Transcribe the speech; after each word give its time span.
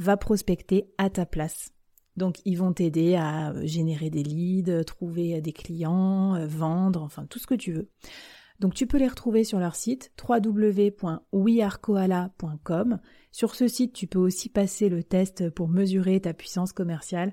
va 0.00 0.16
prospecter 0.16 0.90
à 0.98 1.10
ta 1.10 1.26
place. 1.26 1.72
Donc 2.16 2.40
ils 2.44 2.56
vont 2.56 2.72
t'aider 2.72 3.14
à 3.16 3.52
générer 3.64 4.10
des 4.10 4.22
leads, 4.22 4.84
trouver 4.84 5.40
des 5.40 5.52
clients, 5.52 6.34
euh, 6.34 6.46
vendre, 6.46 7.02
enfin 7.02 7.26
tout 7.26 7.38
ce 7.38 7.46
que 7.46 7.54
tu 7.54 7.72
veux. 7.72 7.88
Donc 8.58 8.74
tu 8.74 8.86
peux 8.86 8.98
les 8.98 9.08
retrouver 9.08 9.44
sur 9.44 9.58
leur 9.58 9.76
site 9.76 10.12
www.wearekoala.com. 10.28 13.00
Sur 13.30 13.54
ce 13.54 13.68
site, 13.68 13.92
tu 13.92 14.06
peux 14.06 14.18
aussi 14.18 14.48
passer 14.48 14.88
le 14.88 15.04
test 15.04 15.50
pour 15.50 15.68
mesurer 15.68 16.20
ta 16.20 16.32
puissance 16.34 16.72
commerciale. 16.72 17.32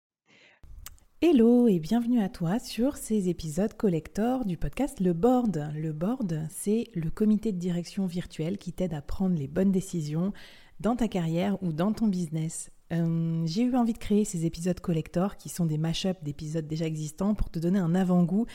Hello 1.23 1.67
et 1.67 1.77
bienvenue 1.77 2.19
à 2.19 2.29
toi 2.29 2.57
sur 2.57 2.97
ces 2.97 3.29
épisodes 3.29 3.75
collector 3.75 4.43
du 4.43 4.57
podcast 4.57 4.99
Le 4.99 5.13
Board. 5.13 5.71
Le 5.75 5.93
Board, 5.93 6.47
c'est 6.49 6.87
le 6.95 7.11
comité 7.11 7.51
de 7.51 7.59
direction 7.59 8.07
virtuel 8.07 8.57
qui 8.57 8.73
t'aide 8.73 8.95
à 8.95 9.03
prendre 9.03 9.37
les 9.37 9.47
bonnes 9.47 9.71
décisions 9.71 10.33
dans 10.79 10.95
ta 10.95 11.07
carrière 11.07 11.61
ou 11.61 11.73
dans 11.73 11.93
ton 11.93 12.07
business. 12.07 12.71
Euh, 12.91 13.43
j'ai 13.45 13.61
eu 13.61 13.75
envie 13.75 13.93
de 13.93 13.99
créer 13.99 14.25
ces 14.25 14.47
épisodes 14.47 14.79
collector 14.79 15.37
qui 15.37 15.49
sont 15.49 15.67
des 15.67 15.77
mash-ups 15.77 16.23
d'épisodes 16.23 16.65
déjà 16.65 16.85
existants 16.87 17.35
pour 17.35 17.51
te 17.51 17.59
donner 17.59 17.77
un 17.77 17.93
avant-goût 17.93 18.47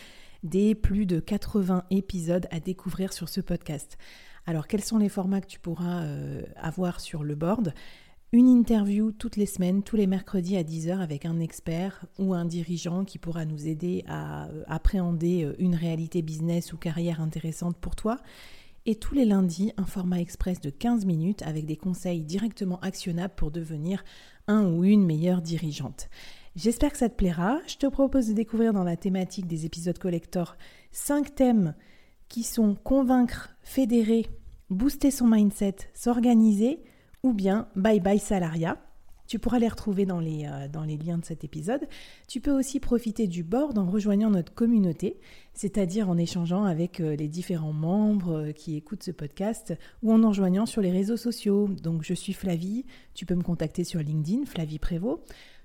des 0.42 0.74
plus 0.74 1.06
de 1.06 1.20
80 1.20 1.84
épisodes 1.90 2.48
à 2.50 2.58
découvrir 2.58 3.12
sur 3.12 3.28
ce 3.28 3.40
podcast. 3.40 3.96
Alors 4.44 4.66
quels 4.66 4.82
sont 4.82 4.98
les 4.98 5.08
formats 5.08 5.40
que 5.40 5.46
tu 5.46 5.60
pourras 5.60 6.02
euh, 6.02 6.42
avoir 6.56 6.98
sur 6.98 7.22
le 7.22 7.36
board? 7.36 7.74
Une 8.32 8.48
interview 8.48 9.12
toutes 9.12 9.36
les 9.36 9.46
semaines, 9.46 9.82
tous 9.82 9.96
les 9.96 10.06
mercredis 10.06 10.56
à 10.56 10.62
10h 10.62 10.98
avec 10.98 11.24
un 11.24 11.38
expert 11.38 12.04
ou 12.18 12.34
un 12.34 12.44
dirigeant 12.44 13.04
qui 13.04 13.18
pourra 13.18 13.44
nous 13.44 13.68
aider 13.68 14.04
à 14.08 14.46
euh, 14.46 14.64
appréhender 14.66 15.44
euh, 15.44 15.54
une 15.58 15.74
réalité 15.74 16.22
business 16.22 16.72
ou 16.72 16.76
carrière 16.76 17.20
intéressante 17.20 17.76
pour 17.76 17.94
toi. 17.94 18.18
Et 18.84 18.96
tous 18.96 19.14
les 19.14 19.24
lundis, 19.24 19.72
un 19.76 19.86
format 19.86 20.20
express 20.20 20.60
de 20.60 20.70
15 20.70 21.06
minutes 21.06 21.42
avec 21.42 21.66
des 21.66 21.76
conseils 21.76 22.22
directement 22.22 22.78
actionnables 22.80 23.34
pour 23.34 23.50
devenir 23.50 24.04
un 24.48 24.64
ou 24.66 24.84
une 24.84 25.04
meilleure 25.04 25.42
dirigeante. 25.42 26.08
J'espère 26.54 26.92
que 26.92 26.98
ça 26.98 27.08
te 27.08 27.16
plaira. 27.16 27.58
Je 27.66 27.76
te 27.76 27.86
propose 27.86 28.28
de 28.28 28.32
découvrir 28.32 28.72
dans 28.72 28.84
la 28.84 28.96
thématique 28.96 29.46
des 29.46 29.66
épisodes 29.66 29.98
collector 29.98 30.56
5 30.92 31.34
thèmes 31.34 31.74
qui 32.28 32.42
sont 32.42 32.74
convaincre, 32.74 33.50
fédérer, 33.62 34.26
booster 34.70 35.10
son 35.10 35.26
mindset, 35.26 35.76
s'organiser, 35.94 36.80
ou 37.26 37.34
bien 37.34 37.68
Bye 37.74 38.00
Bye 38.00 38.20
Salaria. 38.20 38.78
Tu 39.26 39.40
pourras 39.40 39.58
les 39.58 39.66
retrouver 39.66 40.06
dans 40.06 40.20
les, 40.20 40.46
euh, 40.46 40.68
dans 40.68 40.84
les 40.84 40.96
liens 40.96 41.18
de 41.18 41.24
cet 41.24 41.42
épisode. 41.42 41.88
Tu 42.28 42.40
peux 42.40 42.52
aussi 42.52 42.78
profiter 42.78 43.26
du 43.26 43.42
board 43.42 43.76
en 43.76 43.86
rejoignant 43.86 44.30
notre 44.30 44.54
communauté, 44.54 45.18
c'est-à-dire 45.52 46.08
en 46.08 46.16
échangeant 46.16 46.62
avec 46.62 47.00
euh, 47.00 47.16
les 47.16 47.26
différents 47.26 47.72
membres 47.72 48.36
euh, 48.36 48.52
qui 48.52 48.76
écoutent 48.76 49.02
ce 49.02 49.10
podcast 49.10 49.74
ou 50.04 50.12
en 50.12 50.22
en 50.22 50.28
rejoignant 50.28 50.66
sur 50.66 50.80
les 50.80 50.92
réseaux 50.92 51.16
sociaux. 51.16 51.68
Donc 51.82 52.04
je 52.04 52.14
suis 52.14 52.34
Flavie, 52.34 52.84
tu 53.14 53.26
peux 53.26 53.34
me 53.34 53.42
contacter 53.42 53.82
sur 53.82 53.98
LinkedIn, 54.00 54.46
Flavie 54.46 54.78
Prévost. 54.78 55.18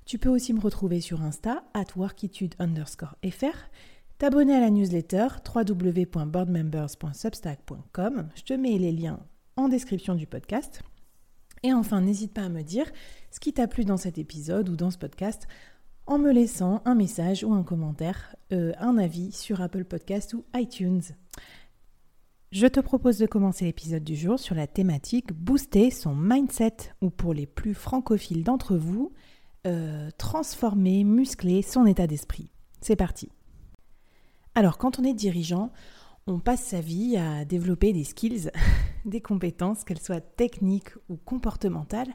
Tu 0.06 0.18
peux 0.18 0.30
aussi 0.30 0.54
me 0.54 0.60
retrouver 0.60 1.00
sur 1.00 1.22
Insta, 1.22 1.64
at 1.76 1.86
workitude 1.96 2.56
underscore 2.58 3.16
fr. 3.30 3.70
T'abonner 4.18 4.56
à 4.56 4.62
la 4.62 4.72
newsletter 4.72 5.28
www.boardmembers.substack.com. 5.56 8.30
Je 8.36 8.42
te 8.42 8.54
mets 8.54 8.80
les 8.80 8.92
liens 8.92 9.20
en 9.56 9.68
description 9.68 10.16
du 10.16 10.26
podcast. 10.26 10.82
Et 11.64 11.74
enfin, 11.74 12.02
n'hésite 12.02 12.34
pas 12.34 12.44
à 12.44 12.50
me 12.50 12.64
dire 12.64 12.92
ce 13.30 13.40
qui 13.40 13.54
t'a 13.54 13.68
plu 13.68 13.86
dans 13.86 13.98
cet 13.98 14.18
épisode 14.18 14.70
ou 14.70 14.76
dans 14.76 14.92
ce 14.92 14.98
podcast 14.98 15.48
en 16.08 16.18
me 16.18 16.32
laissant 16.32 16.82
un 16.86 16.96
message 16.96 17.44
ou 17.44 17.54
un 17.54 17.64
commentaire, 17.64 18.36
euh, 18.52 18.74
un 18.80 18.98
avis 18.98 19.32
sur 19.32 19.62
Apple 19.62 19.86
Podcast 19.86 20.34
ou 20.34 20.44
iTunes. 20.56 21.04
Je 22.52 22.68
te 22.68 22.80
propose 22.80 23.18
de 23.18 23.28
commencer 23.28 23.63
l'épisode 23.63 24.04
du 24.04 24.16
jour 24.16 24.38
sur 24.38 24.56
la 24.56 24.68
thématique 24.68 25.31
Booster 25.31 25.90
son 25.90 26.16
mindset 26.16 26.75
ou 27.02 27.10
pour 27.10 27.34
les 27.34 27.46
plus 27.46 27.74
francophiles 27.74 28.44
d'entre 28.44 28.75
vous, 28.75 29.14
euh, 29.68 30.10
transformer, 30.18 31.06
muscler 31.06 31.62
son 31.62 31.86
état 31.86 32.07
d'esprit. 32.07 32.52
C'est 32.81 32.98
parti. 32.98 33.30
Alors 34.54 34.78
quand 34.78 35.00
on 35.00 35.04
est 35.04 35.14
dirigeant, 35.14 35.72
on 36.27 36.39
passe 36.39 36.63
sa 36.63 36.81
vie 36.81 37.18
à 37.18 37.45
développer 37.45 37.94
des 37.94 38.03
skills, 38.03 38.51
des 39.06 39.21
compétences, 39.21 39.83
qu'elles 39.83 40.00
soient 40.00 40.21
techniques 40.21 40.95
ou 41.09 41.18
comportementales. 41.18 42.13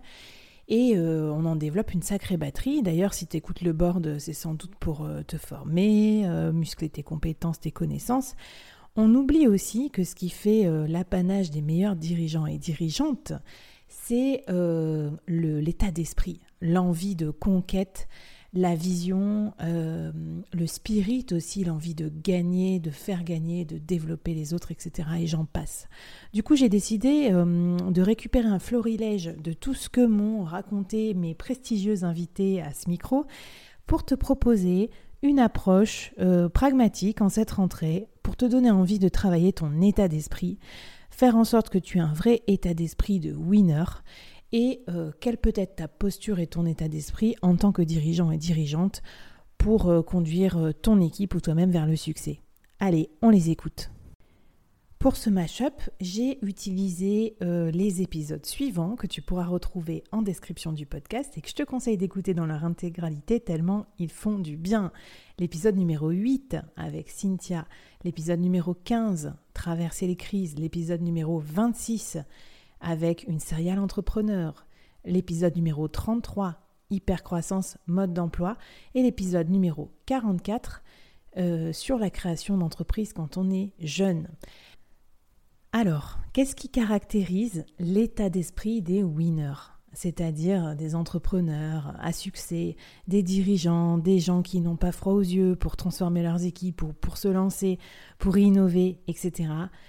Et 0.69 0.97
euh, 0.97 1.31
on 1.33 1.45
en 1.45 1.55
développe 1.55 1.95
une 1.95 2.03
sacrée 2.03 2.37
batterie. 2.37 2.83
D'ailleurs, 2.83 3.15
si 3.15 3.27
tu 3.27 3.37
écoutes 3.37 3.63
le 3.63 3.73
board, 3.73 4.19
c'est 4.19 4.33
sans 4.33 4.55
doute 4.55 4.75
pour 4.81 5.05
euh, 5.05 5.23
te 5.23 5.37
former, 5.37 6.27
euh, 6.27 6.53
muscler 6.53 6.89
tes 6.89 7.05
compétences, 7.05 7.61
tes 7.61 7.71
connaissances. 7.71 8.35
On 8.97 9.15
oublie 9.15 9.47
aussi 9.47 9.91
que 9.91 10.05
ce 10.05 10.15
qui 10.15 10.31
fait 10.31 10.65
l'apanage 10.89 11.51
des 11.51 11.61
meilleurs 11.61 11.97
dirigeants 11.97 12.47
et 12.47 12.57
dirigeantes, 12.57 13.35
c'est 13.89 14.43
l'état 15.29 15.91
d'esprit, 15.91 16.41
l'envie 16.63 17.15
de 17.15 17.29
conquête, 17.29 18.09
la 18.53 18.75
vision, 18.75 19.53
euh, 19.63 20.13
le 20.53 20.67
spirit 20.67 21.27
aussi, 21.33 21.65
l'envie 21.65 21.95
de 21.95 22.09
gagner, 22.09 22.79
de 22.79 22.91
faire 22.91 23.25
gagner, 23.25 23.65
de 23.65 23.79
développer 23.79 24.35
les 24.35 24.55
autres, 24.55 24.73
etc. 24.73 25.09
Et 25.21 25.27
j'en 25.27 25.45
passe. 25.45 25.89
Du 26.33 26.43
coup, 26.43 26.57
j'ai 26.57 26.69
décidé 26.69 27.31
euh, 27.33 27.77
de 27.77 28.03
récupérer 28.03 28.49
un 28.49 28.59
florilège 28.59 29.35
de 29.43 29.53
tout 29.53 29.75
ce 29.75 29.89
que 29.89 30.05
m'ont 30.05 30.45
raconté 30.45 31.15
mes 31.15 31.35
prestigieux 31.35 32.05
invités 32.05 32.63
à 32.63 32.73
ce 32.73 32.89
micro 32.89 33.27
pour 33.87 34.05
te 34.05 34.15
proposer 34.15 34.91
une 35.23 35.39
approche 35.39 36.13
euh, 36.19 36.49
pragmatique 36.49 37.21
en 37.21 37.29
cette 37.29 37.53
rentrée 37.53 38.09
pour 38.23 38.37
te 38.37 38.45
donner 38.45 38.71
envie 38.71 38.99
de 38.99 39.09
travailler 39.09 39.53
ton 39.53 39.81
état 39.81 40.09
d'esprit, 40.09 40.59
faire 41.11 41.37
en 41.37 41.45
sorte 41.45 41.71
que 41.71 41.79
tu 41.79 41.99
aies 41.99 42.03
un 42.03 42.13
vrai 42.13 42.43
état 42.47 42.75
d'esprit 42.75 43.21
de 43.21 43.33
winner 43.33 43.85
et 44.59 44.81
euh, 44.89 45.13
quelle 45.21 45.37
peut 45.37 45.53
être 45.55 45.77
ta 45.77 45.87
posture 45.87 46.39
et 46.39 46.47
ton 46.47 46.65
état 46.65 46.89
d'esprit 46.89 47.37
en 47.43 47.57
tant 47.57 47.73
que 47.73 47.83
dirigeant 47.83 48.31
et 48.31 48.39
dirigeante 48.39 49.03
pour 49.59 49.91
euh, 49.91 50.01
conduire 50.01 50.73
ton 50.81 50.99
équipe 51.03 51.35
ou 51.35 51.43
toi-même 51.43 51.71
vers 51.71 51.85
le 51.85 51.95
succès? 51.95 52.41
Allez, 52.81 53.11
on 53.21 53.29
les 53.29 53.51
écoute. 53.51 53.91
Pour 54.99 55.17
ce 55.17 55.29
mashup, 55.29 55.83
j'ai 56.01 56.39
utilisé 56.43 57.37
euh, 57.43 57.71
les 57.71 58.01
épisodes 58.01 58.47
suivants 58.47 58.97
que 58.97 59.07
tu 59.07 59.21
pourras 59.21 59.45
retrouver 59.45 60.03
en 60.11 60.23
description 60.23 60.73
du 60.73 60.87
podcast 60.87 61.37
et 61.37 61.43
que 61.43 61.51
je 61.51 61.55
te 61.55 61.63
conseille 61.63 61.99
d'écouter 61.99 62.33
dans 62.33 62.47
leur 62.47 62.65
intégralité 62.65 63.41
tellement 63.41 63.85
ils 63.99 64.11
font 64.11 64.39
du 64.39 64.57
bien. 64.57 64.91
L'épisode 65.39 65.77
numéro 65.77 66.09
8 66.09 66.57
avec 66.77 67.11
Cynthia, 67.11 67.69
l'épisode 68.05 68.41
numéro 68.41 68.73
15 68.73 69.35
Traverser 69.53 70.07
les 70.07 70.17
crises, 70.17 70.59
l'épisode 70.59 71.03
numéro 71.03 71.41
26 71.41 72.17
avec 72.81 73.25
une 73.29 73.41
serial 73.41 73.79
entrepreneur, 73.79 74.67
l'épisode 75.05 75.57
numéro 75.57 75.89
33 75.89 76.57
Hypercroissance, 76.91 77.79
mode 77.87 78.13
d'emploi 78.13 78.57
et 78.95 79.03
l'épisode 79.03 79.51
numéro 79.51 79.91
44 80.07 80.83
euh, 81.37 81.73
sur 81.73 81.99
la 81.99 82.11
création 82.11 82.57
d'entreprise 82.57 83.13
quand 83.13 83.37
on 83.37 83.51
est 83.51 83.73
jeune. 83.81 84.29
Alors, 85.73 86.19
qu'est-ce 86.33 86.57
qui 86.57 86.69
caractérise 86.69 87.65
l'état 87.79 88.31
d'esprit 88.31 88.83
des 88.83 89.03
winners? 89.03 89.76
C'est-à-dire 89.97 90.77
des 90.77 90.95
entrepreneurs 90.95 91.95
à 92.01 92.13
succès, 92.13 92.77
des 93.09 93.23
dirigeants, 93.23 93.97
des 93.97 94.19
gens 94.19 94.43
qui 94.43 94.61
n'ont 94.61 94.77
pas 94.77 94.93
froid 94.93 95.15
aux 95.15 95.23
yeux 95.23 95.57
pour 95.57 95.75
transformer 95.75 96.23
leurs 96.23 96.45
équipes 96.45 96.83
ou 96.83 96.93
pour 96.93 97.17
se 97.17 97.29
lancer, 97.29 97.79
pour 98.19 98.37
innover, 98.37 99.01
etc. 99.09 99.49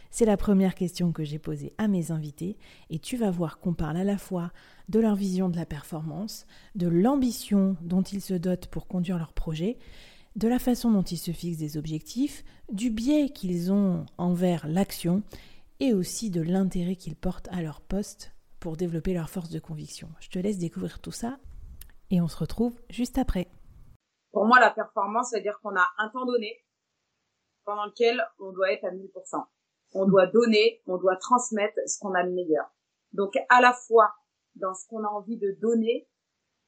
C'est 0.10 0.24
la 0.24 0.38
première 0.38 0.76
question 0.76 1.12
que 1.12 1.26
j'ai 1.26 1.40
posée 1.40 1.74
à 1.78 1.90
mes 1.90 2.12
invités 2.12 2.58
et 2.90 3.00
tu 3.00 3.18
vas 3.18 3.32
voir 3.32 3.60
qu'on 3.60 3.74
parle 3.74 3.98
à 3.98 4.06
la 4.06 4.18
fois 4.18 4.54
de 4.88 5.02
leur 5.02 5.16
vision 5.16 5.50
de 5.50 5.58
la 5.58 5.66
performance, 5.66 6.46
de 6.76 6.88
l'ambition 6.88 7.76
dont 7.82 8.02
ils 8.02 8.22
se 8.22 8.34
dotent 8.34 8.68
pour 8.68 8.88
conduire 8.88 9.18
leur 9.18 9.34
projet, 9.34 9.78
de 10.38 10.48
la 10.48 10.60
façon 10.60 10.90
dont 10.90 11.04
ils 11.04 11.18
se 11.18 11.32
fixent 11.32 11.58
des 11.58 11.76
objectifs, 11.76 12.46
du 12.72 12.92
biais 12.92 13.28
qu'ils 13.28 13.74
ont 13.74 14.06
envers 14.18 14.70
l'action 14.70 15.22
et 15.82 15.94
aussi 15.94 16.30
de 16.30 16.40
l'intérêt 16.40 16.96
qu'ils 16.96 17.18
portent 17.18 17.50
à 17.52 17.62
leur 17.62 17.82
poste 17.82 18.32
pour 18.60 18.78
développer 18.78 19.14
leur 19.14 19.30
force 19.30 19.50
de 19.50 19.60
conviction. 19.60 20.10
Je 20.20 20.30
te 20.30 20.40
laisse 20.40 20.58
découvrir 20.58 21.00
tout 21.00 21.12
ça 21.12 21.38
et 22.10 22.22
on 22.22 22.28
se 22.28 22.38
retrouve 22.38 22.80
juste 22.90 23.18
après. 23.18 23.48
Pour 24.32 24.46
moi, 24.46 24.60
la 24.60 24.72
performance, 24.72 25.30
c'est 25.32 25.38
à 25.38 25.42
dire 25.42 25.60
qu'on 25.62 25.76
a 25.76 25.88
un 25.98 26.10
temps 26.10 26.26
donné 26.26 26.64
pendant 27.66 27.86
lequel 27.86 28.24
on 28.40 28.52
doit 28.52 28.72
être 28.72 28.86
à 28.86 28.92
1000%. 28.92 29.44
On 29.94 30.06
doit 30.06 30.28
donner, 30.28 30.82
on 30.86 30.98
doit 30.98 31.18
transmettre 31.18 31.78
ce 31.86 32.00
qu'on 32.00 32.14
a 32.14 32.24
de 32.24 32.32
meilleur. 32.32 32.66
Donc, 33.14 33.38
à 33.50 33.62
la 33.62 33.74
fois 33.74 34.14
dans 34.60 34.74
ce 34.74 34.88
qu'on 34.88 35.04
a 35.04 35.08
envie 35.08 35.38
de 35.38 35.58
donner, 35.62 36.08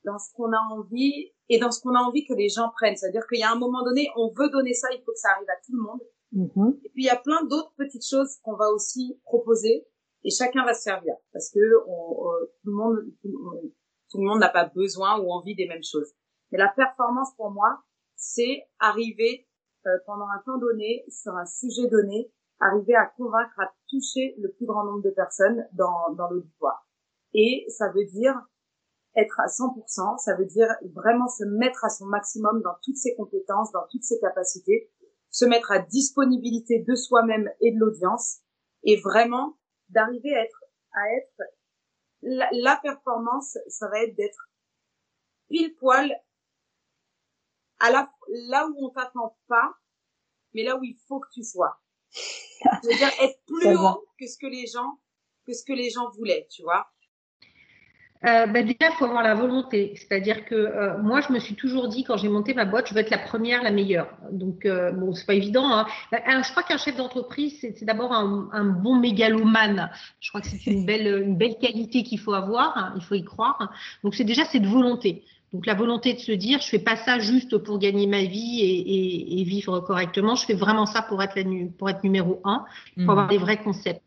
dans 0.05 0.17
ce 0.17 0.31
qu'on 0.33 0.51
a 0.53 0.59
envie 0.71 1.31
et 1.49 1.59
dans 1.59 1.71
ce 1.71 1.81
qu'on 1.81 1.95
a 1.95 1.99
envie 1.99 2.25
que 2.25 2.33
les 2.33 2.49
gens 2.49 2.69
prennent. 2.69 2.95
C'est-à-dire 2.95 3.27
qu'il 3.27 3.39
y 3.39 3.43
a 3.43 3.51
un 3.51 3.57
moment 3.57 3.83
donné, 3.83 4.09
on 4.15 4.31
veut 4.31 4.49
donner 4.49 4.73
ça, 4.73 4.87
il 4.91 5.01
faut 5.03 5.11
que 5.11 5.19
ça 5.19 5.29
arrive 5.35 5.49
à 5.49 5.59
tout 5.65 5.73
le 5.75 5.81
monde. 5.81 6.01
Mm-hmm. 6.33 6.85
Et 6.85 6.89
puis 6.89 7.03
il 7.03 7.05
y 7.05 7.09
a 7.09 7.17
plein 7.17 7.43
d'autres 7.45 7.73
petites 7.75 8.05
choses 8.07 8.37
qu'on 8.43 8.55
va 8.55 8.69
aussi 8.69 9.19
proposer 9.23 9.87
et 10.23 10.29
chacun 10.29 10.65
va 10.65 10.73
se 10.73 10.83
servir 10.83 11.15
parce 11.31 11.49
que 11.49 11.59
tout 11.59 12.69
le 12.69 12.73
monde 12.73 12.97
tout, 13.21 14.17
le 14.17 14.25
monde 14.25 14.39
n'a 14.39 14.49
pas 14.49 14.65
besoin 14.65 15.19
ou 15.19 15.31
envie 15.31 15.55
des 15.55 15.67
mêmes 15.67 15.83
choses. 15.83 16.11
Mais 16.51 16.57
la 16.57 16.69
performance 16.69 17.33
pour 17.35 17.51
moi, 17.51 17.83
c'est 18.15 18.67
arriver 18.79 19.47
euh, 19.85 19.97
pendant 20.05 20.27
un 20.27 20.41
temps 20.45 20.57
donné 20.57 21.05
sur 21.09 21.35
un 21.35 21.45
sujet 21.45 21.87
donné, 21.87 22.31
arriver 22.59 22.95
à 22.95 23.05
convaincre, 23.05 23.59
à 23.59 23.71
toucher 23.87 24.35
le 24.39 24.51
plus 24.51 24.65
grand 24.65 24.83
nombre 24.83 25.03
de 25.03 25.11
personnes 25.11 25.67
dans, 25.73 26.13
dans 26.15 26.29
l'auditoire. 26.29 26.87
Et 27.33 27.65
ça 27.69 27.89
veut 27.91 28.05
dire 28.05 28.35
être 29.15 29.39
à 29.39 29.45
100%, 29.45 30.17
ça 30.17 30.35
veut 30.35 30.45
dire 30.45 30.67
vraiment 30.95 31.27
se 31.27 31.43
mettre 31.43 31.85
à 31.85 31.89
son 31.89 32.05
maximum 32.05 32.61
dans 32.61 32.75
toutes 32.83 32.97
ses 32.97 33.15
compétences, 33.15 33.71
dans 33.71 33.87
toutes 33.91 34.03
ses 34.03 34.19
capacités 34.19 34.91
se 35.31 35.45
mettre 35.45 35.71
à 35.71 35.79
disponibilité 35.79 36.79
de 36.79 36.95
soi-même 36.95 37.49
et 37.61 37.71
de 37.71 37.79
l'audience 37.79 38.39
et 38.83 38.97
vraiment 38.97 39.57
d'arriver 39.89 40.35
à 40.35 40.43
être 40.43 40.63
à 40.91 41.13
être 41.13 41.41
la, 42.21 42.77
performance 42.77 43.57
ça 43.67 43.87
va 43.89 44.01
être 44.03 44.15
d'être 44.15 44.49
pile 45.47 45.75
poil 45.75 46.13
à 47.79 47.91
la 47.91 48.11
là 48.49 48.67
où 48.67 48.85
on 48.85 48.89
t'attend 48.89 49.37
pas 49.47 49.73
mais 50.53 50.63
là 50.63 50.77
où 50.77 50.83
il 50.83 50.97
faut 51.07 51.19
que 51.19 51.29
tu 51.31 51.43
sois. 51.43 51.79
Cest 52.11 52.91
à 52.91 52.97
dire 52.97 53.21
être 53.21 53.39
plus 53.45 53.75
haut 53.77 54.07
que 54.19 54.27
ce 54.27 54.37
que 54.37 54.47
les 54.47 54.67
gens 54.67 54.99
que 55.45 55.53
ce 55.53 55.63
que 55.63 55.73
les 55.73 55.89
gens 55.89 56.09
voulaient 56.11 56.47
tu 56.49 56.63
vois 56.63 56.91
euh, 58.25 58.47
bah, 58.47 58.63
déjà, 58.63 58.89
il 58.91 58.95
faut 58.97 59.05
avoir 59.05 59.23
la 59.23 59.33
volonté. 59.33 59.93
C'est-à-dire 59.95 60.43
que 60.45 60.55
euh, 60.55 60.97
moi, 60.97 61.21
je 61.21 61.31
me 61.31 61.39
suis 61.39 61.55
toujours 61.55 61.87
dit, 61.87 62.03
quand 62.03 62.17
j'ai 62.17 62.27
monté 62.27 62.53
ma 62.53 62.65
boîte, 62.65 62.87
je 62.89 62.93
veux 62.93 62.99
être 62.99 63.09
la 63.09 63.17
première, 63.17 63.63
la 63.63 63.71
meilleure. 63.71 64.09
Donc, 64.31 64.65
euh, 64.65 64.91
bon, 64.91 65.13
c'est 65.13 65.25
pas 65.25 65.35
évident. 65.35 65.71
Hein. 65.71 65.85
Bah, 66.11 66.19
je 66.27 66.51
crois 66.51 66.63
qu'un 66.63 66.77
chef 66.77 66.97
d'entreprise, 66.97 67.57
c'est 67.61 67.85
d'abord 67.85 68.11
un, 68.11 68.49
un, 68.51 68.65
bon 68.65 68.95
mégalomane. 68.95 69.89
Je 70.19 70.29
crois 70.29 70.41
que 70.41 70.47
c'est 70.47 70.65
une 70.65 70.85
belle, 70.85 71.23
une 71.25 71.37
belle 71.37 71.57
qualité 71.61 72.03
qu'il 72.03 72.19
faut 72.19 72.33
avoir. 72.33 72.77
Hein, 72.77 72.93
il 72.97 73.03
faut 73.03 73.15
y 73.15 73.23
croire. 73.23 73.71
Donc, 74.03 74.15
c'est 74.15 74.25
déjà 74.25 74.43
cette 74.43 74.65
volonté. 74.65 75.23
Donc, 75.53 75.65
la 75.65 75.73
volonté 75.73 76.13
de 76.13 76.19
se 76.19 76.33
dire, 76.33 76.59
je 76.59 76.67
fais 76.67 76.79
pas 76.79 76.97
ça 76.97 77.19
juste 77.19 77.57
pour 77.57 77.79
gagner 77.79 78.05
ma 78.05 78.23
vie 78.23 78.59
et, 78.59 78.79
et, 78.79 79.39
et 79.39 79.43
vivre 79.45 79.79
correctement. 79.79 80.35
Je 80.35 80.45
fais 80.45 80.53
vraiment 80.55 80.85
ça 80.85 81.01
pour 81.01 81.23
être, 81.23 81.37
la, 81.37 81.43
pour 81.77 81.89
être 81.89 82.03
numéro 82.03 82.41
un, 82.43 82.65
pour 82.95 83.05
mmh. 83.05 83.09
avoir 83.09 83.27
des 83.29 83.37
vrais 83.37 83.57
concepts. 83.57 84.01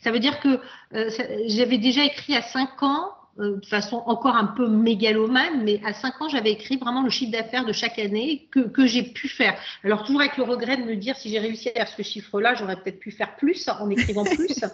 Ça 0.00 0.10
veut 0.10 0.18
dire 0.18 0.40
que 0.40 0.58
euh, 0.94 1.10
j'avais 1.46 1.78
déjà 1.78 2.02
écrit 2.04 2.34
à 2.34 2.42
5 2.42 2.82
ans 2.82 3.10
de 3.38 3.66
façon 3.66 4.02
encore 4.06 4.36
un 4.36 4.46
peu 4.46 4.68
mégalomane, 4.68 5.62
mais 5.62 5.80
à 5.84 5.92
5 5.92 6.20
ans, 6.22 6.28
j'avais 6.28 6.50
écrit 6.50 6.76
vraiment 6.76 7.02
le 7.02 7.10
chiffre 7.10 7.30
d'affaires 7.30 7.64
de 7.64 7.72
chaque 7.72 7.98
année 7.98 8.48
que, 8.50 8.60
que 8.60 8.86
j'ai 8.86 9.04
pu 9.04 9.28
faire. 9.28 9.56
Alors 9.84 10.04
toujours 10.04 10.20
avec 10.20 10.36
le 10.36 10.42
regret 10.42 10.76
de 10.76 10.82
me 10.82 10.96
dire 10.96 11.16
si 11.16 11.30
j'ai 11.30 11.38
réussi 11.38 11.68
à 11.70 11.72
faire 11.72 11.88
ce 11.88 12.02
chiffre-là, 12.02 12.54
j'aurais 12.54 12.76
peut-être 12.76 12.98
pu 12.98 13.10
faire 13.10 13.36
plus 13.36 13.68
en 13.68 13.88
écrivant 13.90 14.24
plus. 14.36 14.64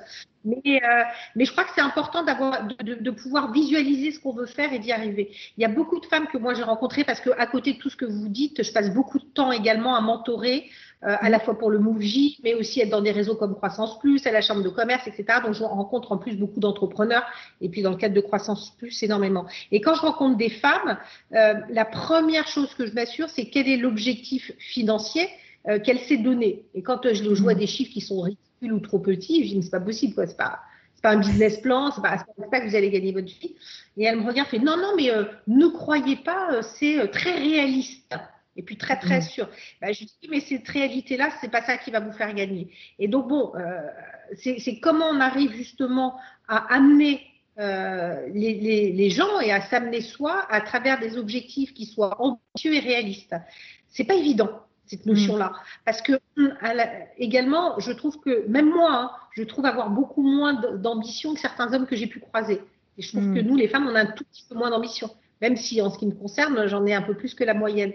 mais, 0.45 0.83
euh, 0.83 1.03
mais 1.37 1.45
je 1.45 1.53
crois 1.53 1.65
que 1.65 1.71
c'est 1.75 1.83
important 1.83 2.25
d'avoir 2.25 2.67
de, 2.67 2.95
de, 2.95 3.11
pouvoir 3.11 3.53
visualiser 3.53 4.13
ce 4.13 4.21
qu'on 4.21 4.33
veut 4.33 4.47
faire 4.47 4.73
et 4.73 4.79
d'y 4.79 4.93
arriver. 4.93 5.31
Il 5.59 5.63
y 5.63 5.65
a 5.65 5.69
beaucoup 5.69 6.01
de 6.01 6.07
femmes 6.07 6.27
que 6.27 6.39
moi 6.39 6.55
j'ai 6.55 6.63
rencontrées 6.63 7.05
parce 7.05 7.21
que 7.21 7.31
à 7.39 7.47
côté 7.47 7.75
de 7.75 7.79
tout 7.79 7.91
ce 7.91 7.97
que 7.97 8.07
vous 8.07 8.29
dites, 8.29 8.63
je 8.63 8.73
passe 8.73 8.93
beaucoup 8.93 9.19
de 9.19 9.25
temps 9.25 9.53
également 9.53 9.95
à 9.95 10.01
mentorer 10.01 10.71
euh, 11.07 11.17
à 11.21 11.29
la 11.29 11.39
fois 11.39 11.59
pour 11.59 11.71
le 11.71 11.79
MoveJ, 11.79 12.39
mais 12.43 12.55
aussi 12.55 12.81
être 12.81 12.89
dans 12.89 13.03
des 13.03 13.11
réseaux 13.11 13.35
comme 13.35 13.55
Croissance 13.55 13.99
Plus, 13.99 14.27
à 14.27 14.33
la 14.33 14.41
Chambre 14.41 14.63
de 14.63 14.71
commerce, 14.71 15.07
etc. 15.07 15.41
Donc, 15.45 15.53
je 15.53 15.63
rencontre 15.63 16.13
en 16.13 16.17
plus 16.17 16.37
beaucoup 16.37 16.61
d'entrepreneurs, 16.61 17.25
et 17.61 17.69
puis 17.69 17.83
dans 17.83 17.91
le 17.91 17.97
cadre 17.97 18.15
de 18.15 18.23
Croissance 18.23 18.75
Plus, 18.79 19.03
énormément. 19.03 19.45
Et 19.71 19.83
quand 19.83 19.95
je 19.95 20.01
rencontre 20.01 20.39
des 20.39 20.49
femmes, 20.49 20.97
euh, 21.35 21.55
la 21.69 21.85
première 21.85 22.47
chose 22.49 22.75
que 22.75 22.87
je 22.87 22.93
m'assure, 22.93 23.29
c'est 23.29 23.51
quel 23.51 23.69
est 23.69 23.77
l'objectif 23.77 24.51
financier 24.59 25.29
euh, 25.69 25.79
qu'elle 25.79 25.99
s'est 25.99 26.17
donné. 26.17 26.63
Et 26.75 26.83
quand 26.83 27.01
je, 27.13 27.43
vois 27.43 27.55
des 27.55 27.67
chiffres 27.67 27.93
qui 27.93 28.01
sont 28.01 28.23
ridicules 28.23 28.73
ou 28.73 28.81
trop 28.81 28.99
petits, 28.99 29.47
je 29.47 29.55
dis, 29.55 29.63
c'est 29.63 29.71
pas 29.71 29.81
possible, 29.81 30.15
quoi, 30.15 30.27
c'est 30.27 30.39
pas 30.39 30.61
pas 31.03 31.11
un 31.11 31.19
business 31.19 31.59
plan, 31.59 31.91
c'est 31.91 32.01
pas, 32.01 32.25
pas 32.51 32.61
que 32.61 32.69
vous 32.71 32.77
allez 32.77 32.89
gagner 32.89 33.13
votre 33.13 33.27
vie. 33.27 33.55
Et 33.99 34.05
elle 34.05 34.21
me 34.21 34.27
regarde, 34.27 34.49
fait 34.49 34.59
non, 34.59 34.79
non, 34.79 34.95
mais 34.97 35.11
ne 35.47 35.67
croyez 35.67 36.17
pas, 36.17 36.63
c'est 36.63 37.11
très 37.11 37.35
réaliste 37.35 38.17
et 38.57 38.63
puis 38.63 38.77
très 38.77 38.99
très 38.99 39.19
mm. 39.19 39.23
sûr. 39.23 39.49
Bah, 39.81 39.93
je 39.93 40.05
dis 40.05 40.29
mais 40.31 40.41
cette 40.41 40.69
réalité-là, 40.69 41.31
c'est 41.41 41.51
pas 41.51 41.63
ça 41.63 41.77
qui 41.77 41.91
va 41.91 42.01
vous 42.01 42.13
faire 42.13 42.33
gagner. 42.35 42.69
Et 42.99 43.09
donc 43.09 43.29
bon, 43.29 43.53
euh, 43.57 43.81
c'est 44.37 44.81
comment 44.81 45.07
on 45.07 45.21
arrive 45.21 45.53
justement 45.53 46.19
à 46.49 46.75
amener 46.75 47.21
euh, 47.59 48.27
les, 48.33 48.55
les, 48.55 48.93
les, 48.93 49.11
gens 49.11 49.39
et 49.41 49.53
à 49.53 49.61
s'amener 49.61 50.01
soi 50.01 50.45
à 50.51 50.61
travers 50.61 50.99
des 50.99 51.17
objectifs 51.17 51.73
qui 51.73 51.87
soient 51.87 52.21
ambitieux 52.21 52.75
et 52.75 52.81
réalistes. 52.81 53.37
C'est 53.89 54.05
pas 54.05 54.15
évident 54.15 54.51
cette 54.87 55.07
mm. 55.07 55.11
notion-là, 55.11 55.53
parce 55.85 56.03
que 56.03 56.13
également, 57.17 57.79
je 57.79 57.93
trouve 57.93 58.19
que 58.21 58.47
même 58.49 58.71
moi, 58.71 58.91
hein, 58.93 59.11
je 59.33 59.43
trouve 59.45 59.67
avoir 59.67 59.91
beaucoup 59.91 60.23
moins 60.23 60.55
d'ambition 60.55 61.35
que 61.35 61.41
certains 61.41 61.73
hommes 61.73 61.87
que 61.87 61.97
j'ai 61.97 62.07
pu 62.07 62.21
croiser. 62.21 62.61
Et 62.99 63.03
je 63.03 63.09
trouve 63.09 63.33
que 63.33 63.41
mm. 63.41 63.47
nous, 63.47 63.57
les 63.57 63.69
femmes, 63.69 63.89
on 63.89 63.95
a 63.95 64.01
un 64.01 64.07
tout 64.07 64.25
petit 64.25 64.45
peu 64.49 64.57
moins 64.57 64.71
d'ambition, 64.71 65.11
même 65.41 65.57
si 65.57 65.81
en 65.81 65.91
ce 65.91 65.99
qui 65.99 66.07
me 66.07 66.15
concerne, 66.15 66.67
j'en 66.67 66.85
ai 66.87 66.95
un 66.95 67.03
peu 67.03 67.15
plus 67.15 67.35
que 67.35 67.45
la 67.45 67.55
moyenne 67.55 67.93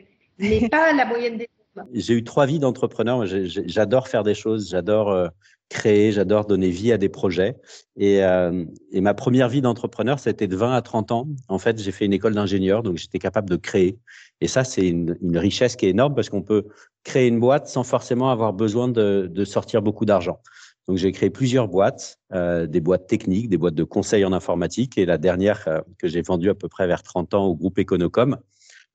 J'ai 1.94 2.14
eu 2.14 2.24
trois 2.24 2.46
vies 2.46 2.60
d'entrepreneur. 2.60 3.26
J'adore 3.26 4.08
faire 4.08 4.24
des 4.24 4.34
choses, 4.34 4.70
j'adore 4.70 5.12
euh, 5.12 5.28
créer, 5.70 6.12
j'adore 6.12 6.46
donner 6.46 6.70
vie 6.70 6.92
à 6.92 6.98
des 6.98 7.10
projets. 7.10 7.56
Et, 7.98 8.24
euh, 8.24 8.66
ma 8.94 9.14
première 9.14 9.50
vie 9.50 9.62
d'entrepreneur, 9.62 10.20
c'était 10.20 10.48
de 10.48 10.56
20 10.56 10.74
à 10.74 10.82
30 10.82 11.12
ans. 11.12 11.28
En 11.48 11.60
fait, 11.60 11.80
j'ai 11.80 11.92
fait 11.92 12.06
une 12.06 12.14
école 12.14 12.34
d'ingénieur, 12.34 12.84
donc 12.84 12.98
j'étais 12.98 13.20
capable 13.20 13.50
de 13.50 13.56
créer. 13.56 13.98
Et 14.42 14.48
ça, 14.48 14.64
c'est 14.64 14.88
une, 14.88 15.16
richesse 15.38 15.76
qui 15.76 15.86
est 15.86 15.90
énorme 15.90 16.16
parce 16.16 16.30
qu'on 16.30 16.42
peut 16.42 16.68
créer 17.04 17.28
une 17.28 17.40
boîte 17.40 17.68
sans 17.68 17.84
forcément 17.84 18.32
avoir 18.32 18.54
besoin 18.54 18.88
de, 18.88 19.44
sortir 19.46 19.82
beaucoup 19.82 20.06
d'argent. 20.06 20.40
Donc, 20.88 20.98
j'ai 20.98 21.12
créé 21.12 21.30
plusieurs 21.30 21.68
boîtes, 21.68 22.18
euh, 22.34 22.66
des 22.66 22.82
boîtes 22.82 23.06
techniques, 23.06 23.48
des 23.48 23.58
boîtes 23.58 23.76
de 23.76 23.84
conseil 23.84 24.26
en 24.26 24.34
informatique. 24.34 24.98
Et 24.98 25.06
la 25.06 25.20
dernière 25.20 25.84
que 26.00 26.08
j'ai 26.08 26.24
vendue 26.24 26.50
à 26.50 26.56
peu 26.56 26.68
près 26.68 26.88
vers 26.88 27.04
30 27.04 27.36
ans 27.36 27.46
au 27.46 27.56
groupe 27.56 27.78
Econocom 27.78 28.38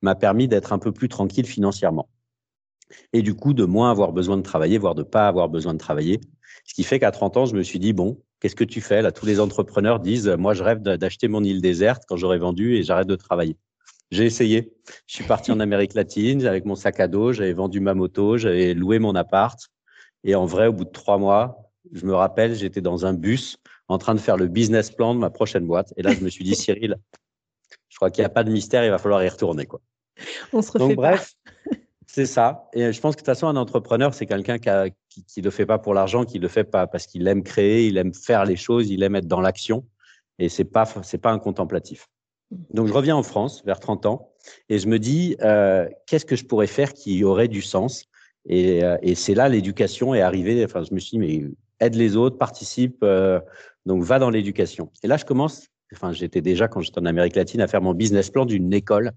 m'a 0.02 0.14
permis 0.14 0.48
d'être 0.48 0.72
un 0.72 0.78
peu 0.78 0.92
plus 0.92 1.08
tranquille 1.08 1.46
financièrement. 1.46 2.08
Et 3.12 3.22
du 3.22 3.34
coup, 3.34 3.54
de 3.54 3.64
moins 3.64 3.90
avoir 3.90 4.12
besoin 4.12 4.36
de 4.36 4.42
travailler, 4.42 4.78
voire 4.78 4.94
de 4.94 5.02
pas 5.02 5.26
avoir 5.26 5.48
besoin 5.48 5.72
de 5.72 5.78
travailler. 5.78 6.20
Ce 6.64 6.74
qui 6.74 6.84
fait 6.84 6.98
qu'à 6.98 7.10
30 7.10 7.36
ans, 7.36 7.46
je 7.46 7.54
me 7.54 7.62
suis 7.62 7.78
dit, 7.78 7.92
bon, 7.92 8.20
qu'est-ce 8.40 8.56
que 8.56 8.64
tu 8.64 8.80
fais 8.80 9.02
Là, 9.02 9.12
tous 9.12 9.26
les 9.26 9.40
entrepreneurs 9.40 10.00
disent, 10.00 10.28
moi, 10.28 10.54
je 10.54 10.62
rêve 10.62 10.80
d'acheter 10.80 11.28
mon 11.28 11.42
île 11.42 11.60
déserte 11.60 12.04
quand 12.06 12.16
j'aurai 12.16 12.38
vendu 12.38 12.76
et 12.76 12.82
j'arrête 12.82 13.08
de 13.08 13.16
travailler. 13.16 13.56
J'ai 14.10 14.24
essayé. 14.24 14.72
Je 15.06 15.14
suis 15.14 15.24
parti 15.24 15.50
en 15.50 15.60
Amérique 15.60 15.94
latine 15.94 16.46
avec 16.46 16.64
mon 16.64 16.74
sac 16.74 17.00
à 17.00 17.08
dos, 17.08 17.32
j'avais 17.32 17.52
vendu 17.52 17.80
ma 17.80 17.94
moto, 17.94 18.36
j'avais 18.36 18.74
loué 18.74 18.98
mon 18.98 19.14
appart. 19.14 19.58
Et 20.22 20.34
en 20.34 20.46
vrai, 20.46 20.68
au 20.68 20.72
bout 20.72 20.84
de 20.84 20.90
trois 20.90 21.18
mois, 21.18 21.70
je 21.92 22.06
me 22.06 22.14
rappelle, 22.14 22.54
j'étais 22.54 22.80
dans 22.80 23.06
un 23.06 23.14
bus 23.14 23.58
en 23.88 23.98
train 23.98 24.14
de 24.14 24.20
faire 24.20 24.36
le 24.36 24.46
business 24.46 24.90
plan 24.90 25.14
de 25.14 25.20
ma 25.20 25.30
prochaine 25.30 25.66
boîte. 25.66 25.92
Et 25.96 26.02
là, 26.02 26.12
je 26.12 26.20
me 26.20 26.28
suis 26.28 26.44
dit, 26.44 26.54
Cyril, 26.54 26.96
je 27.94 27.98
crois 28.00 28.10
qu'il 28.10 28.22
n'y 28.22 28.26
a 28.26 28.30
pas 28.30 28.42
de 28.42 28.50
mystère, 28.50 28.84
il 28.84 28.90
va 28.90 28.98
falloir 28.98 29.22
y 29.22 29.28
retourner. 29.28 29.66
Quoi. 29.66 29.80
On 30.52 30.62
se 30.62 30.72
refait 30.72 30.80
Donc, 30.80 30.96
bref, 30.96 31.34
c'est 32.08 32.26
ça. 32.26 32.68
Et 32.72 32.92
je 32.92 33.00
pense 33.00 33.14
que 33.14 33.20
de 33.20 33.24
toute 33.24 33.26
façon, 33.26 33.46
un 33.46 33.54
entrepreneur, 33.54 34.12
c'est 34.12 34.26
quelqu'un 34.26 34.58
qui 34.58 35.38
ne 35.38 35.44
le 35.44 35.50
fait 35.50 35.64
pas 35.64 35.78
pour 35.78 35.94
l'argent, 35.94 36.24
qui 36.24 36.40
le 36.40 36.48
fait 36.48 36.64
pas 36.64 36.88
parce 36.88 37.06
qu'il 37.06 37.28
aime 37.28 37.44
créer, 37.44 37.86
il 37.86 37.96
aime 37.96 38.12
faire 38.12 38.44
les 38.46 38.56
choses, 38.56 38.90
il 38.90 39.04
aime 39.04 39.14
être 39.14 39.28
dans 39.28 39.40
l'action. 39.40 39.86
Et 40.40 40.48
c'est 40.48 40.64
pas, 40.64 40.86
c'est 41.04 41.18
pas 41.18 41.30
un 41.30 41.38
contemplatif. 41.38 42.08
Donc, 42.70 42.88
je 42.88 42.92
reviens 42.92 43.14
en 43.14 43.22
France 43.22 43.62
vers 43.64 43.78
30 43.78 44.06
ans 44.06 44.32
et 44.68 44.80
je 44.80 44.88
me 44.88 44.98
dis, 44.98 45.36
euh, 45.42 45.88
qu'est-ce 46.08 46.26
que 46.26 46.34
je 46.34 46.44
pourrais 46.44 46.66
faire 46.66 46.94
qui 46.94 47.22
aurait 47.22 47.46
du 47.46 47.62
sens? 47.62 48.06
Et, 48.44 48.82
euh, 48.82 48.96
et 49.02 49.14
c'est 49.14 49.34
là 49.34 49.48
l'éducation 49.48 50.16
est 50.16 50.20
arrivée. 50.20 50.64
Enfin, 50.64 50.82
je 50.82 50.92
me 50.92 50.98
suis 50.98 51.16
dit, 51.16 51.18
mais 51.20 51.44
aide 51.78 51.94
les 51.94 52.16
autres, 52.16 52.38
participe, 52.38 53.04
euh, 53.04 53.38
donc 53.86 54.02
va 54.02 54.18
dans 54.18 54.30
l'éducation. 54.30 54.90
Et 55.04 55.06
là, 55.06 55.16
je 55.16 55.24
commence, 55.24 55.68
enfin, 55.96 56.12
j'étais 56.12 56.40
déjà 56.40 56.68
quand 56.68 56.80
j'étais 56.80 56.98
en 56.98 57.06
Amérique 57.06 57.36
latine 57.36 57.60
à 57.60 57.66
faire 57.66 57.82
mon 57.82 57.94
business 57.94 58.30
plan 58.30 58.44
d'une 58.44 58.72
école, 58.72 59.12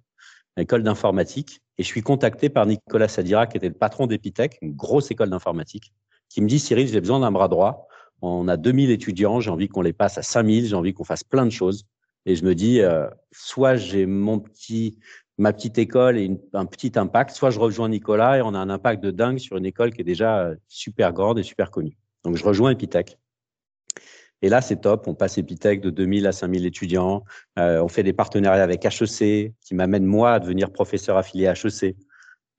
une 0.55 0.63
école 0.63 0.84
d'informatique, 0.84 1.62
et 1.77 1.84
je 1.84 1.88
suis 1.88 2.01
contacté 2.01 2.50
par 2.50 2.65
Nicolas 2.65 3.07
Sadira, 3.07 3.48
qui 3.48 3.57
était 3.57 3.67
le 3.67 3.75
patron 3.75 4.07
d'Epitech, 4.07 4.57
une 4.62 4.74
grosse 4.74 5.12
école 5.12 5.29
d'informatique, 5.29 5.93
qui 6.29 6.41
me 6.41 6.48
dit, 6.48 6.60
Cyril, 6.60 6.88
j'ai 6.88 7.00
besoin 7.00 7.19
d'un 7.19 7.31
bras 7.31 7.48
droit. 7.48 7.88
On 8.22 8.48
a 8.48 8.57
2000 8.57 8.89
étudiants, 8.89 9.39
j'ai 9.39 9.51
envie 9.51 9.67
qu'on 9.67 9.81
les 9.81 9.93
passe 9.93 10.17
à 10.17 10.24
5000, 10.24 10.65
j'ai 10.65 10.75
envie 10.75 10.93
qu'on 10.93 11.03
fasse 11.03 11.24
plein 11.24 11.46
de 11.46 11.51
choses. 11.51 11.86
Et 12.25 12.36
je 12.36 12.43
me 12.43 12.55
dis, 12.55 12.81
euh, 12.81 13.07
soit 13.31 13.75
j'ai 13.75 14.05
mon 14.05 14.39
petit, 14.39 14.98
ma 15.38 15.53
petite 15.53 15.77
école 15.77 16.17
et 16.17 16.31
un 16.53 16.65
petit 16.65 16.91
impact, 16.96 17.31
soit 17.31 17.51
je 17.51 17.60
rejoins 17.60 17.89
Nicolas 17.89 18.38
et 18.38 18.41
on 18.41 18.53
a 18.53 18.60
un 18.60 18.69
impact 18.69 19.03
de 19.03 19.12
dingue 19.12 19.38
sur 19.38 19.55
une 19.55 19.65
école 19.65 19.93
qui 19.93 20.01
est 20.01 20.05
déjà 20.05 20.39
euh, 20.39 20.55
super 20.67 21.13
grande 21.13 21.39
et 21.39 21.43
super 21.43 21.69
connue. 21.69 21.98
Donc, 22.24 22.36
je 22.36 22.43
rejoins 22.43 22.72
Epitech. 22.72 23.17
Et 24.41 24.50
là, 24.50 24.62
c'est 24.62 24.82
top. 24.82 25.08
On 25.08 25.15
passe 25.15 25.38
Epitech 25.38 25.82
de 25.82 25.89
2000 25.89 26.27
à 26.27 26.32
5000 26.32 26.65
étudiants. 26.65 27.24
Euh, 27.58 27.82
on 27.82 27.88
fait 27.88 28.03
des 28.03 28.13
partenariats 28.13 28.63
avec 28.63 28.86
HEC 28.86 29.53
qui 29.62 29.75
m'amènent, 29.75 30.06
moi, 30.06 30.34
à 30.34 30.39
devenir 30.39 30.72
professeur 30.72 31.17
affilié 31.17 31.48
à 31.48 31.53
HEC. 31.53 31.96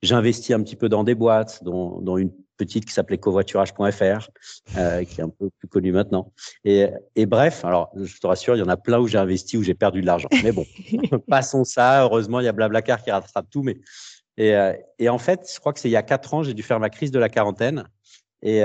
J'investis 0.02 0.54
un 0.54 0.62
petit 0.62 0.76
peu 0.76 0.88
dans 0.88 1.04
des 1.04 1.14
boîtes, 1.14 1.62
dont, 1.64 2.00
dont 2.00 2.16
une 2.18 2.32
petite 2.56 2.84
qui 2.84 2.92
s'appelait 2.92 3.18
covoiturage.fr, 3.18 4.28
euh, 4.76 5.04
qui 5.04 5.20
est 5.20 5.24
un 5.24 5.28
peu 5.28 5.50
plus 5.58 5.68
connue 5.68 5.92
maintenant. 5.92 6.32
Et, 6.64 6.86
et, 7.16 7.26
bref, 7.26 7.64
alors, 7.64 7.90
je 7.96 8.18
te 8.18 8.26
rassure, 8.26 8.56
il 8.56 8.58
y 8.58 8.62
en 8.62 8.68
a 8.68 8.76
plein 8.76 8.98
où 8.98 9.06
j'ai 9.06 9.18
investi, 9.18 9.56
où 9.56 9.62
j'ai 9.62 9.74
perdu 9.74 10.00
de 10.00 10.06
l'argent. 10.06 10.28
Mais 10.42 10.52
bon, 10.52 10.66
passons 11.28 11.64
ça. 11.64 12.02
Heureusement, 12.02 12.40
il 12.40 12.44
y 12.44 12.48
a 12.48 12.52
Blablacar 12.52 13.02
qui 13.02 13.10
rattrape 13.10 13.48
tout. 13.50 13.62
Mais 13.62 13.78
et, 14.36 14.54
euh, 14.54 14.72
et 14.98 15.08
en 15.08 15.18
fait, 15.18 15.50
je 15.52 15.58
crois 15.58 15.72
que 15.72 15.80
c'est 15.80 15.88
il 15.88 15.92
y 15.92 15.96
a 15.96 16.02
quatre 16.02 16.34
ans, 16.34 16.42
j'ai 16.42 16.54
dû 16.54 16.62
faire 16.62 16.78
ma 16.80 16.90
crise 16.90 17.10
de 17.10 17.18
la 17.18 17.28
quarantaine. 17.28 17.84
Et, 18.42 18.62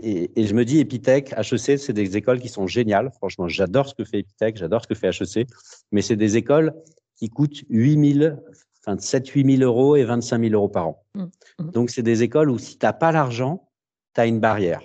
et, 0.00 0.30
et, 0.40 0.46
je 0.46 0.54
me 0.54 0.64
dis, 0.64 0.78
Epitech, 0.78 1.32
HEC, 1.32 1.78
c'est 1.78 1.92
des 1.92 2.16
écoles 2.16 2.40
qui 2.40 2.48
sont 2.48 2.66
géniales. 2.66 3.10
Franchement, 3.16 3.48
j'adore 3.48 3.88
ce 3.88 3.94
que 3.94 4.04
fait 4.04 4.20
Epitech, 4.20 4.56
j'adore 4.56 4.82
ce 4.82 4.88
que 4.88 4.94
fait 4.94 5.08
HEC, 5.08 5.46
mais 5.92 6.02
c'est 6.02 6.16
des 6.16 6.36
écoles 6.36 6.72
qui 7.16 7.30
coûtent 7.30 7.64
8 7.68 8.14
000, 8.14 8.36
enfin 8.80 8.96
7 8.98 9.28
8 9.28 9.58
000 9.58 9.62
euros 9.62 9.96
et 9.96 10.04
25 10.04 10.40
000 10.40 10.54
euros 10.54 10.68
par 10.68 10.88
an. 10.88 11.04
Mmh, 11.14 11.24
mmh. 11.58 11.70
Donc, 11.70 11.90
c'est 11.90 12.02
des 12.02 12.22
écoles 12.22 12.50
où 12.50 12.58
si 12.58 12.78
tu 12.78 12.86
n'as 12.86 12.92
pas 12.92 13.10
l'argent, 13.10 13.68
tu 14.14 14.20
as 14.20 14.26
une 14.26 14.38
barrière. 14.38 14.82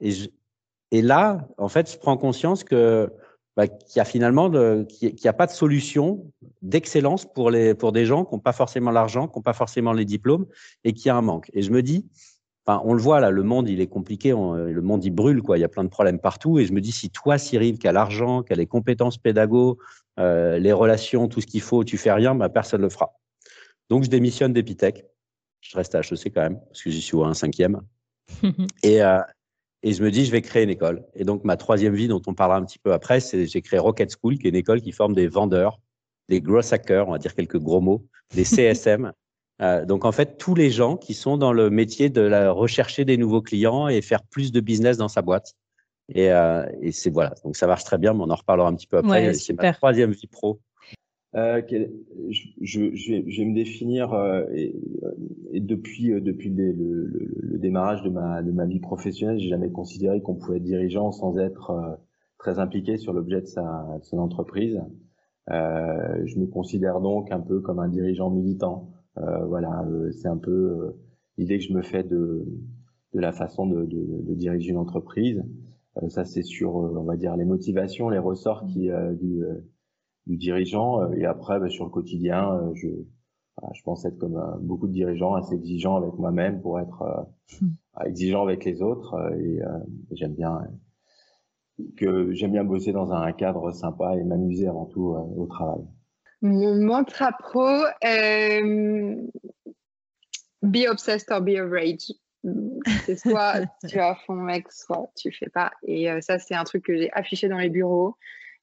Et, 0.00 0.10
je, 0.10 0.28
et 0.90 1.02
là, 1.02 1.46
en 1.58 1.68
fait, 1.68 1.92
je 1.92 1.98
prends 1.98 2.16
conscience 2.16 2.64
que 2.64 3.08
bah, 3.56 3.66
qu'il 3.66 3.96
y 3.96 4.00
a 4.00 4.04
finalement 4.04 4.50
qu'il 4.84 5.14
n'y 5.14 5.28
a 5.28 5.32
pas 5.32 5.46
de 5.46 5.52
solution 5.52 6.30
d'excellence 6.62 7.24
pour 7.24 7.50
les 7.50 7.74
pour 7.74 7.90
des 7.90 8.06
gens 8.06 8.24
qui 8.24 8.34
n'ont 8.34 8.40
pas 8.40 8.52
forcément 8.52 8.92
l'argent, 8.92 9.26
qui 9.26 9.36
n'ont 9.36 9.42
pas 9.42 9.52
forcément 9.52 9.92
les 9.92 10.04
diplômes 10.04 10.46
et 10.84 10.92
qui 10.92 11.10
a 11.10 11.16
un 11.16 11.22
manque. 11.22 11.50
Et 11.54 11.62
je 11.62 11.72
me 11.72 11.82
dis, 11.82 12.06
on 12.84 12.92
le 12.92 13.00
voit 13.00 13.20
là, 13.20 13.30
le 13.30 13.42
monde 13.42 13.68
il 13.68 13.80
est 13.80 13.86
compliqué, 13.86 14.30
le 14.30 14.80
monde 14.80 15.04
il 15.04 15.10
brûle 15.10 15.42
quoi. 15.42 15.58
Il 15.58 15.60
y 15.60 15.64
a 15.64 15.68
plein 15.68 15.84
de 15.84 15.88
problèmes 15.88 16.18
partout 16.18 16.58
et 16.58 16.66
je 16.66 16.72
me 16.72 16.80
dis 16.80 16.92
si 16.92 17.10
toi 17.10 17.38
Cyril 17.38 17.78
qui 17.78 17.88
a 17.88 17.92
l'argent, 17.92 18.42
qui 18.42 18.52
a 18.52 18.56
les 18.56 18.66
compétences 18.66 19.16
pédago, 19.16 19.78
euh, 20.18 20.58
les 20.58 20.72
relations, 20.72 21.28
tout 21.28 21.40
ce 21.40 21.46
qu'il 21.46 21.62
faut, 21.62 21.84
tu 21.84 21.96
fais 21.96 22.12
rien, 22.12 22.34
bah, 22.34 22.48
personne 22.48 22.82
le 22.82 22.88
fera. 22.88 23.14
Donc 23.88 24.04
je 24.04 24.10
démissionne 24.10 24.52
d'Epitech. 24.52 25.04
Je 25.60 25.76
reste 25.76 25.94
à 25.94 26.00
HEC 26.00 26.32
quand 26.34 26.42
même 26.42 26.60
parce 26.60 26.82
que 26.82 26.90
j'y 26.90 27.00
suis 27.00 27.16
à 27.18 27.26
un 27.26 27.34
cinquième. 27.34 27.80
et 28.82 29.02
euh, 29.02 29.20
et 29.82 29.92
je 29.92 30.02
me 30.02 30.10
dis 30.10 30.24
je 30.24 30.32
vais 30.32 30.42
créer 30.42 30.64
une 30.64 30.70
école. 30.70 31.04
Et 31.14 31.24
donc 31.24 31.44
ma 31.44 31.56
troisième 31.56 31.94
vie 31.94 32.08
dont 32.08 32.22
on 32.26 32.34
parlera 32.34 32.58
un 32.58 32.64
petit 32.64 32.78
peu 32.78 32.92
après, 32.92 33.20
c'est 33.20 33.46
j'ai 33.46 33.62
créé 33.62 33.78
Rocket 33.78 34.14
School 34.20 34.38
qui 34.38 34.46
est 34.46 34.50
une 34.50 34.56
école 34.56 34.82
qui 34.82 34.92
forme 34.92 35.14
des 35.14 35.28
vendeurs, 35.28 35.80
des 36.28 36.40
gros 36.40 36.74
hackers, 36.74 37.08
on 37.08 37.12
va 37.12 37.18
dire 37.18 37.34
quelques 37.34 37.58
gros 37.58 37.80
mots, 37.80 38.04
des 38.34 38.44
CSM. 38.44 39.12
Euh, 39.60 39.84
donc 39.84 40.04
en 40.04 40.12
fait, 40.12 40.38
tous 40.38 40.54
les 40.54 40.70
gens 40.70 40.96
qui 40.96 41.14
sont 41.14 41.36
dans 41.36 41.52
le 41.52 41.70
métier 41.70 42.10
de 42.10 42.20
la, 42.20 42.52
rechercher 42.52 43.04
des 43.04 43.16
nouveaux 43.16 43.42
clients 43.42 43.88
et 43.88 44.00
faire 44.02 44.22
plus 44.22 44.52
de 44.52 44.60
business 44.60 44.96
dans 44.96 45.08
sa 45.08 45.22
boîte. 45.22 45.54
Et, 46.14 46.32
euh, 46.32 46.64
et 46.80 46.92
c'est 46.92 47.10
voilà, 47.10 47.34
donc 47.44 47.56
ça 47.56 47.66
marche 47.66 47.84
très 47.84 47.98
bien, 47.98 48.14
mais 48.14 48.20
on 48.22 48.30
en 48.30 48.34
reparlera 48.34 48.68
un 48.68 48.74
petit 48.74 48.86
peu 48.86 48.98
après. 48.98 49.26
Ouais, 49.26 49.34
c'est 49.34 49.52
ma 49.52 49.72
troisième 49.72 50.12
vie 50.12 50.26
pro. 50.26 50.60
Euh, 51.34 51.60
je, 51.68 52.46
je, 52.62 52.94
je, 52.94 53.12
vais, 53.12 53.24
je, 53.26 53.42
vais, 53.42 53.44
me 53.44 53.54
définir 53.54 54.14
euh, 54.14 54.44
et, 54.50 54.74
et, 55.52 55.60
depuis 55.60 56.10
euh, 56.10 56.22
depuis 56.22 56.48
le, 56.48 56.72
le, 56.72 57.30
le, 57.36 57.58
démarrage 57.58 58.02
de 58.02 58.08
ma 58.08 58.42
de 58.42 58.50
ma 58.50 58.64
vie 58.64 58.80
professionnelle, 58.80 59.38
j'ai 59.38 59.50
jamais 59.50 59.70
considéré 59.70 60.22
qu'on 60.22 60.36
pouvait 60.36 60.56
être 60.56 60.62
dirigeant 60.62 61.12
sans 61.12 61.36
être 61.36 61.70
euh, 61.70 61.96
très 62.38 62.58
impliqué 62.58 62.96
sur 62.96 63.12
l'objet 63.12 63.42
de 63.42 63.46
sa 63.46 63.98
de 63.98 64.04
son 64.04 64.18
entreprise. 64.18 64.80
je 65.48 66.38
me 66.38 66.46
considère 66.46 67.00
donc 67.00 67.30
un 67.30 67.40
peu 67.40 67.60
comme 67.60 67.78
un 67.78 67.88
dirigeant 67.88 68.30
militant. 68.30 68.90
Euh, 69.20 69.44
voilà, 69.46 69.84
euh, 69.88 70.10
c'est 70.12 70.28
un 70.28 70.36
peu 70.36 70.50
euh, 70.50 71.00
l'idée 71.36 71.58
que 71.58 71.64
je 71.64 71.72
me 71.72 71.82
fais 71.82 72.02
de, 72.02 72.46
de 73.14 73.20
la 73.20 73.32
façon 73.32 73.66
de, 73.66 73.84
de, 73.84 74.22
de 74.22 74.34
diriger 74.34 74.70
une 74.70 74.78
entreprise. 74.78 75.42
ça, 76.08 76.24
c'est 76.24 76.42
sur, 76.42 76.76
on 76.76 77.04
va 77.04 77.16
dire, 77.16 77.36
les 77.36 77.44
motivations, 77.44 78.08
les 78.08 78.18
ressorts 78.18 78.64
qui, 78.66 78.90
du, 79.20 79.42
du 80.26 80.36
dirigeant. 80.36 81.12
Et 81.12 81.24
après, 81.24 81.58
bah, 81.58 81.68
sur 81.68 81.84
le 81.84 81.90
quotidien, 81.90 82.72
je, 82.74 82.88
je 83.72 83.82
pense 83.82 84.04
être 84.04 84.18
comme 84.18 84.40
beaucoup 84.60 84.86
de 84.86 84.92
dirigeants, 84.92 85.34
assez 85.34 85.54
exigeant 85.54 85.96
avec 85.96 86.14
moi-même 86.14 86.60
pour 86.60 86.78
être 86.78 87.26
hmm. 87.60 87.68
exigeant 88.06 88.42
avec 88.42 88.64
les 88.64 88.80
autres. 88.82 89.16
et 89.40 89.60
j'aime 90.12 90.34
bien 90.34 90.60
que 91.96 92.32
j'aime 92.32 92.52
bien 92.52 92.64
bosser 92.64 92.92
dans 92.92 93.12
un 93.12 93.32
cadre 93.32 93.70
sympa 93.72 94.16
et 94.16 94.24
m'amuser 94.24 94.68
avant 94.68 94.86
tout 94.86 95.16
au 95.36 95.46
travail. 95.46 95.84
Mon 96.40 96.76
mantra 96.76 97.32
pro, 97.32 97.84
euh, 98.04 99.16
be 100.62 100.86
obsessed 100.88 101.30
or 101.30 101.40
be 101.40 101.58
rage. 101.58 102.12
C'est 103.04 103.18
soit 103.28 103.66
tu 103.88 103.98
as 103.98 104.14
fond 104.26 104.34
mec, 104.34 104.70
soit 104.70 105.10
tu 105.16 105.32
fais 105.32 105.48
pas. 105.48 105.72
Et 105.86 106.10
euh, 106.10 106.20
ça, 106.20 106.38
c'est 106.38 106.54
un 106.54 106.64
truc 106.64 106.84
que 106.84 106.96
j'ai 106.96 107.10
affiché 107.12 107.48
dans 107.48 107.58
les 107.58 107.70
bureaux, 107.70 108.16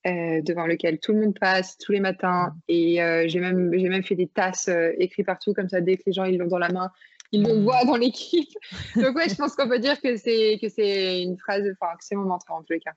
euh, 0.08 0.41
devant 0.41 0.67
lequel 0.67 1.00
tout 1.00 1.12
le 1.12 1.22
monde 1.22 1.38
passe 1.38 1.77
tous 1.77 1.91
les 1.91 2.00
matins. 2.00 2.55
Et 2.70 2.98
j'ai 3.27 3.39
même, 3.39 3.70
même 3.70 4.03
fait 4.03 4.15
des 4.15 4.27
tasses 4.27 4.70
écrites 4.98 5.25
partout, 5.25 5.53
comme 5.53 5.67
ça, 5.67 5.82
dès 5.82 5.98
que 5.98 6.03
les 6.05 6.13
gens 6.13 6.24
ils 6.24 6.38
l'ont 6.38 6.48
dans 6.48 6.60
la 6.60 6.72
main, 6.72 6.91
ils 7.34 7.44
le 7.44 7.62
voient 7.62 7.84
dans 7.84 7.98
l'équipe. 7.98 8.50
Donc 8.96 9.15
ouais, 9.15 9.27
je 9.27 9.36
pense 9.36 9.55
qu'on 9.55 9.67
peut 9.67 9.79
dire 9.79 10.00
que 10.01 10.15
c'est, 10.15 10.58
que 10.62 10.70
c'est 10.70 11.22
une 11.22 11.38
phrase, 11.38 11.63
enfin, 11.74 11.94
que 11.96 12.05
c'est 12.05 12.15
mon 12.15 12.25
mantra 12.25 12.55
en 12.55 12.63
tous 12.63 12.74
les 12.74 12.79
cas. 12.79 12.94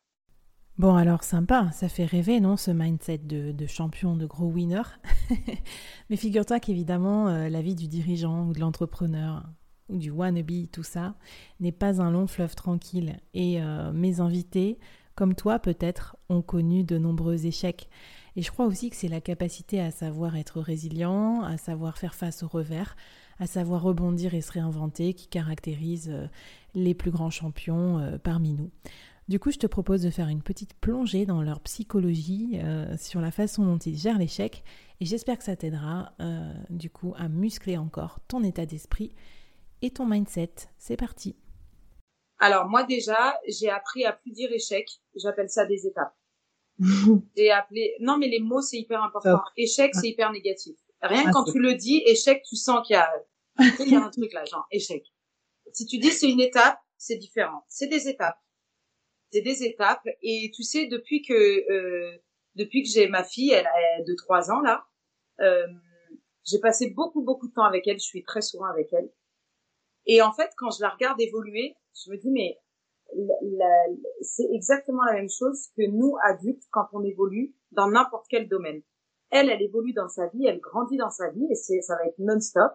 Bon, 0.78 0.94
alors 0.94 1.25
sympa, 1.25 1.73
ça 1.73 1.88
fait 1.88 2.04
rêver, 2.04 2.38
non, 2.38 2.56
ce 2.56 2.70
mindset 2.70 3.18
de, 3.18 3.66
champion, 3.66 4.16
de 4.16 4.26
gros 4.26 4.47
winner? 4.47 4.82
Mais 6.08 6.14
figure-toi 6.14 6.61
qu'évidemment, 6.61 7.26
euh, 7.26 7.49
la 7.49 7.62
vie 7.62 7.75
du 7.75 7.88
dirigeant 7.88 8.47
ou 8.47 8.52
de 8.52 8.61
l'entrepreneur 8.61 9.42
ou 9.88 9.97
du 9.97 10.12
wannabe, 10.12 10.70
tout 10.70 10.85
ça, 10.85 11.16
n'est 11.58 11.73
pas 11.73 12.00
un 12.00 12.12
long 12.12 12.28
fleuve 12.28 12.54
tranquille. 12.54 13.18
Et 13.35 13.61
euh, 13.61 13.90
mes 13.90 14.20
invités, 14.20 14.78
comme 15.16 15.35
toi 15.35 15.58
peut-être, 15.58 16.16
ont 16.28 16.42
connu 16.42 16.85
de 16.85 16.97
nombreux 16.97 17.44
échecs. 17.44 17.88
Et 18.37 18.42
je 18.42 18.52
crois 18.52 18.66
aussi 18.66 18.88
que 18.88 18.94
c'est 18.94 19.08
la 19.08 19.20
capacité 19.20 19.80
à 19.80 19.90
savoir 19.90 20.37
être 20.37 20.61
résilient, 20.61 21.42
à 21.42 21.56
savoir 21.56 21.99
faire 21.99 22.14
face 22.14 22.44
au 22.44 22.47
revers, 22.47 22.94
à 23.40 23.49
savoir 23.49 23.82
rebondir 23.82 24.32
et 24.32 24.42
se 24.42 24.52
réinventer 24.52 25.14
qui 25.14 25.26
caractérise 25.26 26.08
euh, 26.12 26.28
les 26.76 26.94
plus 26.94 27.11
grands 27.11 27.30
champions 27.30 28.16
parmi 28.23 28.52
nous. 28.52 28.70
Du 29.28 29.38
coup, 29.38 29.50
je 29.50 29.58
te 29.58 29.66
propose 29.66 30.02
de 30.02 30.11
faire 30.11 30.28
une 30.28 30.42
petite 30.42 30.75
plongée 30.75 31.26
dans 31.26 31.42
leur 31.42 31.61
psychologie, 31.61 32.58
euh, 32.62 32.97
sur 32.97 33.20
la 33.20 33.30
façon 33.30 33.64
dont 33.64 33.76
ils 33.76 33.97
gèrent 33.97 34.18
l'échec, 34.18 34.64
et 35.00 35.04
j'espère 35.04 35.37
que 35.37 35.44
ça 35.44 35.54
t'aidera 35.54 36.12
du 36.70 36.90
coup 36.90 37.14
à 37.16 37.28
muscler 37.28 37.76
encore 37.76 38.20
ton 38.26 38.42
état 38.42 38.66
d'esprit 38.66 39.12
et 39.82 39.90
ton 39.90 40.06
mindset. 40.06 40.52
C'est 40.78 40.97
parti. 40.97 41.37
Alors 42.38 42.68
moi 42.68 42.85
déjà, 42.85 43.38
j'ai 43.47 43.68
appris 43.68 44.04
à 44.04 44.12
plus 44.12 44.32
dire 44.32 44.52
échec. 44.52 44.88
J'appelle 45.16 45.50
ça 45.50 45.66
des 45.66 45.87
étapes. 45.87 46.16
j'ai 47.37 47.50
appelé. 47.50 47.94
Non 48.00 48.16
mais 48.18 48.28
les 48.28 48.40
mots 48.40 48.62
c'est 48.62 48.78
hyper 48.78 49.02
important. 49.02 49.42
Échec 49.56 49.94
c'est 49.94 50.08
hyper 50.08 50.32
négatif. 50.32 50.76
Rien 51.02 51.25
que 51.25 51.32
quand 51.32 51.44
tu 51.44 51.58
le 51.58 51.75
dis 51.75 52.02
échec, 52.06 52.42
tu 52.49 52.56
sens 52.56 52.87
qu'il 52.87 52.94
y 52.94 52.97
a 52.97 53.12
il 53.80 53.90
y 53.90 53.97
a 53.97 54.04
un 54.04 54.11
truc 54.11 54.32
là, 54.32 54.44
genre 54.44 54.66
échec. 54.70 55.04
Si 55.73 55.87
tu 55.87 55.99
dis 55.99 56.11
c'est 56.11 56.30
une 56.30 56.40
étape, 56.40 56.78
c'est 56.97 57.16
différent. 57.16 57.64
C'est 57.68 57.88
des 57.88 58.08
étapes. 58.08 58.38
C'est 59.30 59.42
des 59.42 59.62
étapes. 59.64 60.06
Et 60.23 60.50
tu 60.54 60.62
sais 60.62 60.87
depuis 60.87 61.23
que 61.23 61.35
euh, 61.73 62.18
depuis 62.54 62.82
que 62.82 62.88
j'ai 62.88 63.08
ma 63.08 63.25
fille, 63.25 63.50
elle 63.50 63.66
a 63.66 64.02
de 64.02 64.14
trois 64.14 64.50
ans 64.50 64.61
là, 64.61 64.87
euh, 65.40 65.66
j'ai 66.44 66.58
passé 66.61 66.90
beaucoup 66.90 67.23
beaucoup 67.23 67.49
de 67.49 67.52
temps 67.52 67.64
avec 67.64 67.87
elle. 67.87 67.99
Je 67.99 68.04
suis 68.04 68.25
très 68.25 68.42
souvent 68.42 68.66
avec 68.66 68.92
elle. 68.92 69.11
Et 70.06 70.23
en 70.23 70.32
fait, 70.32 70.50
quand 70.56 70.70
je 70.70 70.80
la 70.82 70.88
regarde 70.88 71.20
évoluer, 71.20 71.76
je 71.94 72.11
me 72.11 72.16
dis, 72.16 72.30
mais 72.30 72.58
c'est 74.20 74.49
exactement 74.52 75.04
la 75.04 75.14
même 75.14 75.30
chose 75.30 75.68
que 75.76 75.87
nous, 75.87 76.16
adultes, 76.25 76.64
quand 76.70 76.88
on 76.92 77.02
évolue 77.04 77.54
dans 77.73 77.88
n'importe 77.88 78.26
quel 78.28 78.49
domaine. 78.49 78.82
Elle, 79.30 79.50
elle 79.50 79.62
évolue 79.62 79.92
dans 79.92 80.08
sa 80.08 80.26
vie, 80.28 80.47
elle 80.47 80.61
grandit 80.61 80.97
dans 80.97 81.11
sa 81.11 81.30
vie, 81.30 81.47
et 81.50 81.54
ça 81.54 81.97
va 81.97 82.06
être 82.06 82.18
non-stop. 82.18 82.75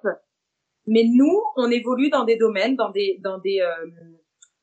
Mais 0.85 1.03
nous, 1.05 1.41
on 1.55 1.71
évolue 1.71 2.09
dans 2.09 2.25
des 2.25 2.35
domaines, 2.35 2.75
dans 2.75 2.91
des, 2.91 3.19
dans 3.23 3.39
des, 3.39 3.61
euh, 3.61 3.91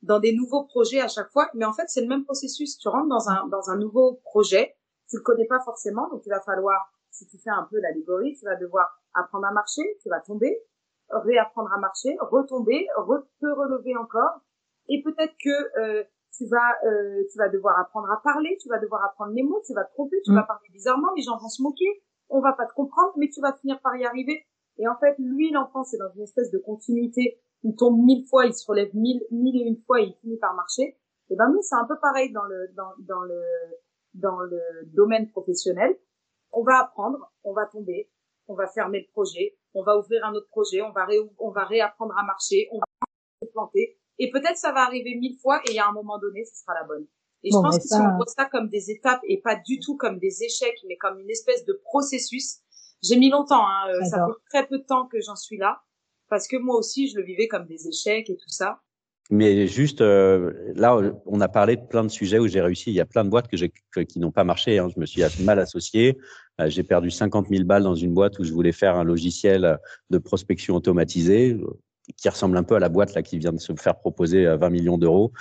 dans 0.01 0.19
des 0.19 0.33
nouveaux 0.33 0.63
projets 0.65 1.01
à 1.01 1.07
chaque 1.07 1.29
fois. 1.31 1.49
Mais 1.53 1.65
en 1.65 1.73
fait, 1.73 1.87
c'est 1.87 2.01
le 2.01 2.07
même 2.07 2.23
processus. 2.23 2.77
Tu 2.77 2.87
rentres 2.87 3.09
dans 3.09 3.29
un, 3.29 3.47
dans 3.47 3.69
un 3.69 3.77
nouveau 3.77 4.19
projet, 4.23 4.75
tu 5.09 5.17
le 5.17 5.23
connais 5.23 5.45
pas 5.45 5.59
forcément, 5.59 6.09
donc 6.09 6.21
il 6.25 6.29
va 6.29 6.39
falloir, 6.41 6.91
si 7.11 7.27
tu 7.27 7.37
fais 7.37 7.49
un 7.49 7.67
peu 7.69 7.79
l'allégorie, 7.79 8.35
tu 8.39 8.45
vas 8.45 8.55
devoir 8.55 9.01
apprendre 9.13 9.45
à 9.45 9.51
marcher, 9.51 9.83
tu 10.01 10.09
vas 10.09 10.21
tomber, 10.21 10.57
réapprendre 11.09 11.71
à 11.73 11.77
marcher, 11.77 12.15
retomber, 12.19 12.87
re 12.95 13.21
te 13.39 13.45
relever 13.45 13.95
encore, 13.97 14.39
et 14.87 15.03
peut-être 15.03 15.33
que 15.43 15.79
euh, 15.79 16.03
tu 16.31 16.47
vas 16.47 16.71
euh, 16.85 17.23
tu 17.31 17.37
vas 17.37 17.49
devoir 17.49 17.77
apprendre 17.79 18.09
à 18.09 18.21
parler, 18.23 18.57
tu 18.61 18.69
vas 18.69 18.79
devoir 18.79 19.03
apprendre 19.03 19.33
les 19.33 19.43
mots, 19.43 19.61
tu 19.65 19.73
vas 19.73 19.83
te 19.83 19.91
tromper, 19.91 20.17
tu 20.23 20.33
vas 20.33 20.43
mm. 20.43 20.47
parler 20.47 20.69
bizarrement, 20.71 21.09
les 21.15 21.23
gens 21.23 21.37
vont 21.37 21.49
se 21.49 21.61
moquer, 21.61 22.03
on 22.29 22.39
va 22.39 22.53
pas 22.53 22.65
te 22.65 22.73
comprendre, 22.73 23.11
mais 23.17 23.29
tu 23.29 23.41
vas 23.41 23.53
finir 23.53 23.79
par 23.81 23.95
y 23.97 24.05
arriver. 24.05 24.45
Et 24.77 24.87
en 24.87 24.95
fait, 24.97 25.15
lui, 25.19 25.51
l'enfant, 25.51 25.83
c'est 25.83 25.97
dans 25.97 26.09
une 26.15 26.23
espèce 26.23 26.49
de 26.49 26.57
continuité. 26.57 27.41
Il 27.63 27.75
tombe 27.75 27.99
mille 28.03 28.25
fois, 28.27 28.45
il 28.45 28.53
se 28.53 28.65
relève 28.65 28.93
mille, 28.95 29.21
mille 29.31 29.61
et 29.61 29.65
une 29.65 29.81
fois, 29.85 30.01
et 30.01 30.05
il 30.05 30.15
finit 30.21 30.37
par 30.37 30.53
marcher. 30.55 30.97
Et 31.29 31.35
ben 31.35 31.49
nous, 31.49 31.61
c'est 31.61 31.75
un 31.75 31.85
peu 31.85 31.97
pareil 31.99 32.31
dans 32.31 32.43
le 32.43 32.73
dans, 32.75 32.91
dans 32.99 33.21
le 33.21 33.41
dans 34.13 34.39
le 34.39 34.59
domaine 34.87 35.29
professionnel. 35.29 35.97
On 36.51 36.63
va 36.63 36.79
apprendre, 36.79 37.31
on 37.43 37.53
va 37.53 37.65
tomber, 37.65 38.09
on 38.47 38.55
va 38.55 38.67
fermer 38.67 38.99
le 38.99 39.11
projet, 39.11 39.57
on 39.73 39.83
va 39.83 39.97
ouvrir 39.97 40.25
un 40.25 40.33
autre 40.33 40.49
projet, 40.49 40.81
on 40.81 40.91
va, 40.91 41.07
on 41.39 41.51
va 41.51 41.63
réapprendre 41.63 42.13
à 42.17 42.23
marcher, 42.23 42.67
on 42.71 42.79
va 42.79 42.85
se 43.41 43.51
planter. 43.51 43.97
Et 44.19 44.29
peut-être 44.31 44.57
ça 44.57 44.71
va 44.71 44.81
arriver 44.81 45.15
mille 45.15 45.37
fois 45.41 45.61
et 45.71 45.79
à 45.79 45.87
un 45.87 45.93
moment 45.93 46.19
donné, 46.19 46.43
ce 46.43 46.61
sera 46.61 46.73
la 46.73 46.83
bonne. 46.83 47.07
Et 47.43 47.49
je 47.49 47.55
pense 47.55 47.77
que 47.77 47.87
si 47.87 47.95
on 47.95 48.17
voit 48.17 48.27
ça 48.27 48.45
comme 48.45 48.69
des 48.69 48.91
étapes 48.91 49.21
et 49.23 49.41
pas 49.41 49.55
du 49.55 49.79
tout 49.79 49.97
comme 49.97 50.19
des 50.19 50.43
échecs, 50.43 50.77
mais 50.87 50.97
comme 50.97 51.19
une 51.19 51.29
espèce 51.29 51.65
de 51.65 51.73
processus, 51.83 52.59
j'ai 53.01 53.17
mis 53.17 53.31
longtemps, 53.31 53.65
hein, 53.65 53.89
euh, 53.89 54.03
ça 54.03 54.27
fait 54.27 54.33
très 54.49 54.67
peu 54.67 54.77
de 54.77 54.83
temps 54.83 55.07
que 55.07 55.19
j'en 55.21 55.35
suis 55.35 55.57
là, 55.57 55.81
parce 56.31 56.47
que 56.47 56.55
moi 56.55 56.77
aussi, 56.77 57.09
je 57.09 57.17
le 57.17 57.23
vivais 57.23 57.47
comme 57.49 57.67
des 57.67 57.89
échecs 57.89 58.29
et 58.29 58.37
tout 58.37 58.49
ça. 58.49 58.79
Mais 59.29 59.67
juste, 59.67 60.01
euh, 60.01 60.51
là, 60.75 60.97
on 61.25 61.41
a 61.41 61.47
parlé 61.47 61.75
de 61.75 61.81
plein 61.81 62.03
de 62.03 62.09
sujets 62.09 62.39
où 62.39 62.47
j'ai 62.47 62.61
réussi. 62.61 62.89
Il 62.89 62.95
y 62.95 63.01
a 63.01 63.05
plein 63.05 63.23
de 63.23 63.29
boîtes 63.29 63.49
que 63.49 64.01
qui 64.03 64.19
n'ont 64.19 64.31
pas 64.31 64.45
marché. 64.45 64.79
Hein. 64.79 64.87
Je 64.93 64.99
me 64.99 65.05
suis 65.05 65.21
mal 65.43 65.59
associé. 65.59 66.17
Euh, 66.59 66.69
j'ai 66.69 66.83
perdu 66.83 67.11
50 67.11 67.49
000 67.49 67.65
balles 67.65 67.83
dans 67.83 67.95
une 67.95 68.13
boîte 68.13 68.39
où 68.39 68.43
je 68.45 68.51
voulais 68.53 68.71
faire 68.71 68.95
un 68.95 69.03
logiciel 69.03 69.77
de 70.09 70.17
prospection 70.17 70.75
automatisée 70.75 71.57
qui 72.15 72.29
ressemble 72.29 72.57
un 72.57 72.63
peu 72.63 72.75
à 72.75 72.79
la 72.79 72.89
boîte 72.89 73.13
là 73.13 73.21
qui 73.21 73.37
vient 73.37 73.53
de 73.53 73.59
se 73.59 73.73
faire 73.75 73.99
proposer 73.99 74.45
20 74.45 74.69
millions 74.69 74.97
d'euros. 74.97 75.33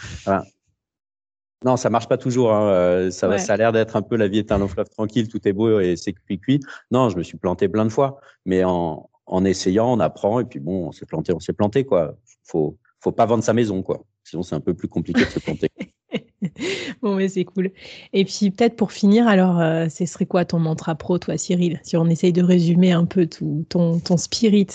non, 1.64 1.76
ça 1.76 1.88
marche 1.88 2.08
pas 2.08 2.18
toujours. 2.18 2.52
Hein. 2.52 2.68
Euh, 2.70 3.10
ça, 3.12 3.38
ça 3.38 3.54
a 3.54 3.56
l'air 3.56 3.72
d'être 3.72 3.94
un 3.94 4.02
peu 4.02 4.16
la 4.16 4.26
vie 4.26 4.38
est 4.38 4.50
un 4.50 4.58
long 4.58 4.68
fleuve 4.68 4.88
tranquille, 4.88 5.28
tout 5.28 5.46
est 5.46 5.52
beau 5.52 5.78
et 5.78 5.96
c'est 5.96 6.12
cuit 6.12 6.40
cuit. 6.40 6.60
Non, 6.90 7.10
je 7.10 7.16
me 7.16 7.22
suis 7.22 7.38
planté 7.38 7.68
plein 7.68 7.84
de 7.84 7.90
fois, 7.90 8.20
mais 8.44 8.64
en, 8.64 9.08
en 9.26 9.44
essayant, 9.44 9.92
on 9.92 10.00
apprend 10.00 10.40
et 10.40 10.44
puis 10.44 10.60
bon, 10.60 10.88
on 10.88 10.92
s'est 10.92 11.06
planté, 11.06 11.32
on 11.32 11.40
s'est 11.40 11.52
planté 11.52 11.84
quoi. 11.84 12.16
Faut 12.44 12.78
faut 13.00 13.12
pas 13.12 13.26
vendre 13.26 13.42
sa 13.42 13.52
maison, 13.52 13.82
quoi. 13.82 14.04
Sinon, 14.24 14.42
c'est 14.42 14.54
un 14.54 14.60
peu 14.60 14.74
plus 14.74 14.88
compliqué 14.88 15.24
de 15.24 15.30
se 15.30 15.38
planter. 15.38 15.68
bon, 17.02 17.16
mais 17.16 17.28
c'est 17.28 17.44
cool. 17.44 17.72
Et 18.12 18.24
puis, 18.24 18.50
peut-être 18.50 18.76
pour 18.76 18.92
finir, 18.92 19.26
alors, 19.26 19.58
euh, 19.58 19.88
ce 19.88 20.06
serait 20.06 20.26
quoi 20.26 20.44
ton 20.44 20.58
mantra 20.58 20.94
pro, 20.94 21.18
toi, 21.18 21.36
Cyril 21.38 21.80
Si 21.82 21.96
on 21.96 22.06
essaye 22.06 22.32
de 22.32 22.42
résumer 22.42 22.92
un 22.92 23.06
peu 23.06 23.26
tout, 23.26 23.64
ton, 23.68 23.98
ton 23.98 24.16
spirit? 24.16 24.68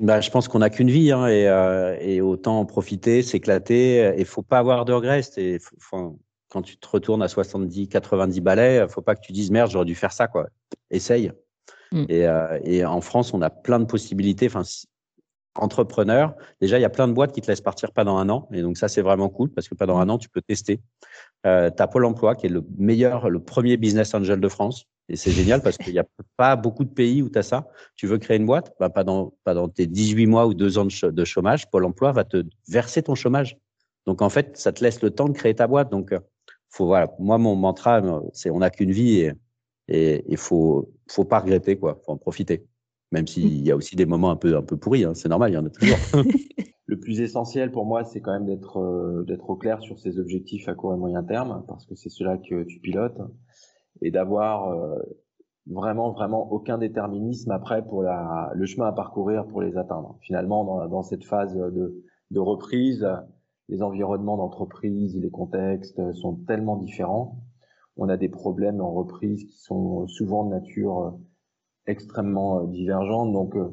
Bah, 0.00 0.20
je 0.20 0.30
pense 0.30 0.48
qu'on 0.48 0.58
n'a 0.58 0.70
qu'une 0.70 0.90
vie 0.90 1.12
hein, 1.12 1.26
et, 1.26 1.46
euh, 1.46 1.96
et, 2.00 2.20
autant 2.20 2.58
en 2.58 2.64
profiter, 2.64 3.22
s'éclater. 3.22 4.14
Il 4.18 4.24
faut 4.24 4.42
pas 4.42 4.58
avoir 4.58 4.84
de 4.84 4.92
regrets. 4.92 5.20
quand 6.48 6.62
tu 6.62 6.76
te 6.78 6.88
retournes 6.88 7.22
à 7.22 7.28
70, 7.28 7.88
90 7.88 8.40
balais, 8.40 8.88
faut 8.88 9.02
pas 9.02 9.14
que 9.14 9.20
tu 9.20 9.32
dises 9.32 9.50
merde, 9.50 9.70
j'aurais 9.70 9.84
dû 9.84 9.94
faire 9.94 10.12
ça. 10.12 10.26
quoi. 10.26 10.48
Essaye. 10.90 11.30
Mm. 11.92 12.04
Et, 12.08 12.26
euh, 12.26 12.58
et, 12.64 12.84
en 12.84 13.00
France, 13.00 13.34
on 13.34 13.42
a 13.42 13.50
plein 13.50 13.78
de 13.80 13.84
possibilités. 13.84 14.46
Enfin, 14.46 14.62
entrepreneur, 15.56 16.34
déjà, 16.60 16.78
il 16.78 16.82
y 16.82 16.84
a 16.84 16.90
plein 16.90 17.08
de 17.08 17.12
boîtes 17.12 17.32
qui 17.32 17.40
te 17.40 17.48
laissent 17.48 17.60
partir 17.60 17.92
pendant 17.92 18.16
un 18.16 18.28
an. 18.28 18.48
Et 18.52 18.62
donc, 18.62 18.76
ça, 18.76 18.88
c'est 18.88 19.02
vraiment 19.02 19.28
cool 19.28 19.50
parce 19.50 19.68
que 19.68 19.74
pendant 19.74 19.98
un 19.98 20.08
an, 20.08 20.18
tu 20.18 20.28
peux 20.28 20.42
tester. 20.42 20.80
Euh, 21.46 21.70
tu 21.70 21.82
as 21.82 21.88
Pôle 21.88 22.04
emploi 22.04 22.34
qui 22.34 22.46
est 22.46 22.50
le 22.50 22.64
meilleur, 22.78 23.30
le 23.30 23.40
premier 23.40 23.76
business 23.76 24.14
angel 24.14 24.40
de 24.40 24.48
France. 24.48 24.86
Et 25.08 25.16
c'est 25.16 25.32
génial 25.32 25.60
parce 25.60 25.76
qu'il 25.76 25.92
n'y 25.92 25.98
a 25.98 26.06
pas 26.36 26.54
beaucoup 26.56 26.84
de 26.84 26.90
pays 26.90 27.22
où 27.22 27.28
tu 27.28 27.38
as 27.38 27.42
ça. 27.42 27.68
Tu 27.96 28.06
veux 28.06 28.18
créer 28.18 28.36
une 28.36 28.46
boîte, 28.46 28.74
bah, 28.78 28.90
pas, 28.90 29.04
dans, 29.04 29.34
pas 29.44 29.54
dans 29.54 29.68
tes 29.68 29.86
18 29.86 30.26
mois 30.26 30.46
ou 30.46 30.54
deux 30.54 30.78
ans 30.78 30.86
de, 30.86 31.24
chômage. 31.24 31.68
Pôle 31.70 31.84
emploi 31.84 32.12
va 32.12 32.24
te 32.24 32.44
verser 32.68 33.02
ton 33.02 33.14
chômage. 33.14 33.56
Donc, 34.06 34.22
en 34.22 34.30
fait, 34.30 34.56
ça 34.56 34.72
te 34.72 34.82
laisse 34.82 35.02
le 35.02 35.10
temps 35.10 35.28
de 35.28 35.34
créer 35.36 35.54
ta 35.54 35.66
boîte. 35.66 35.90
Donc, 35.90 36.12
euh, 36.12 36.20
faut, 36.68 36.86
voilà, 36.86 37.08
moi, 37.18 37.38
mon 37.38 37.56
mantra, 37.56 38.00
c'est 38.32 38.50
on 38.50 38.60
n'a 38.60 38.70
qu'une 38.70 38.92
vie 38.92 39.32
et 39.88 40.24
il 40.28 40.36
faut, 40.36 40.88
faut 41.10 41.24
pas 41.24 41.40
regretter, 41.40 41.76
quoi. 41.76 42.00
faut 42.04 42.12
en 42.12 42.16
profiter. 42.16 42.66
Même 43.12 43.26
s'il 43.26 43.66
y 43.66 43.70
a 43.70 43.76
aussi 43.76 43.96
des 43.96 44.06
moments 44.06 44.30
un 44.30 44.36
peu, 44.36 44.56
un 44.56 44.62
peu 44.62 44.76
pourris, 44.76 45.04
hein, 45.04 45.14
c'est 45.14 45.28
normal, 45.28 45.50
il 45.50 45.54
y 45.54 45.58
en 45.58 45.66
a 45.66 45.70
toujours. 45.70 45.96
le 46.86 46.98
plus 46.98 47.20
essentiel 47.20 47.70
pour 47.72 47.84
moi, 47.84 48.04
c'est 48.04 48.20
quand 48.20 48.32
même 48.32 48.46
d'être 48.46 48.78
euh, 48.78 49.24
d'être 49.24 49.48
au 49.50 49.56
clair 49.56 49.80
sur 49.80 49.98
ses 49.98 50.18
objectifs 50.18 50.68
à 50.68 50.74
court 50.74 50.94
et 50.94 50.96
moyen 50.96 51.22
terme, 51.22 51.64
parce 51.66 51.86
que 51.86 51.94
c'est 51.94 52.08
cela 52.08 52.38
que 52.38 52.62
tu 52.64 52.78
pilotes, 52.78 53.20
et 54.02 54.10
d'avoir 54.10 54.70
euh, 54.70 54.98
vraiment, 55.66 56.12
vraiment 56.12 56.50
aucun 56.52 56.78
déterminisme 56.78 57.50
après 57.50 57.84
pour 57.84 58.02
la, 58.02 58.50
le 58.54 58.66
chemin 58.66 58.86
à 58.86 58.92
parcourir 58.92 59.46
pour 59.46 59.62
les 59.62 59.76
atteindre. 59.76 60.16
Finalement, 60.20 60.64
dans, 60.64 60.88
dans 60.88 61.02
cette 61.02 61.24
phase 61.24 61.54
de, 61.56 62.04
de 62.30 62.40
reprise, 62.40 63.08
les 63.68 63.82
environnements 63.82 64.36
d'entreprise, 64.36 65.16
les 65.16 65.30
contextes 65.30 66.12
sont 66.14 66.34
tellement 66.46 66.76
différents. 66.76 67.40
On 67.96 68.08
a 68.08 68.16
des 68.16 68.28
problèmes 68.28 68.80
en 68.80 68.92
reprise 68.92 69.44
qui 69.44 69.58
sont 69.58 70.06
souvent 70.06 70.44
de 70.44 70.50
nature 70.50 71.18
extrêmement 71.86 72.60
euh, 72.60 72.66
divergentes. 72.66 73.32
Donc, 73.32 73.56
euh, 73.56 73.68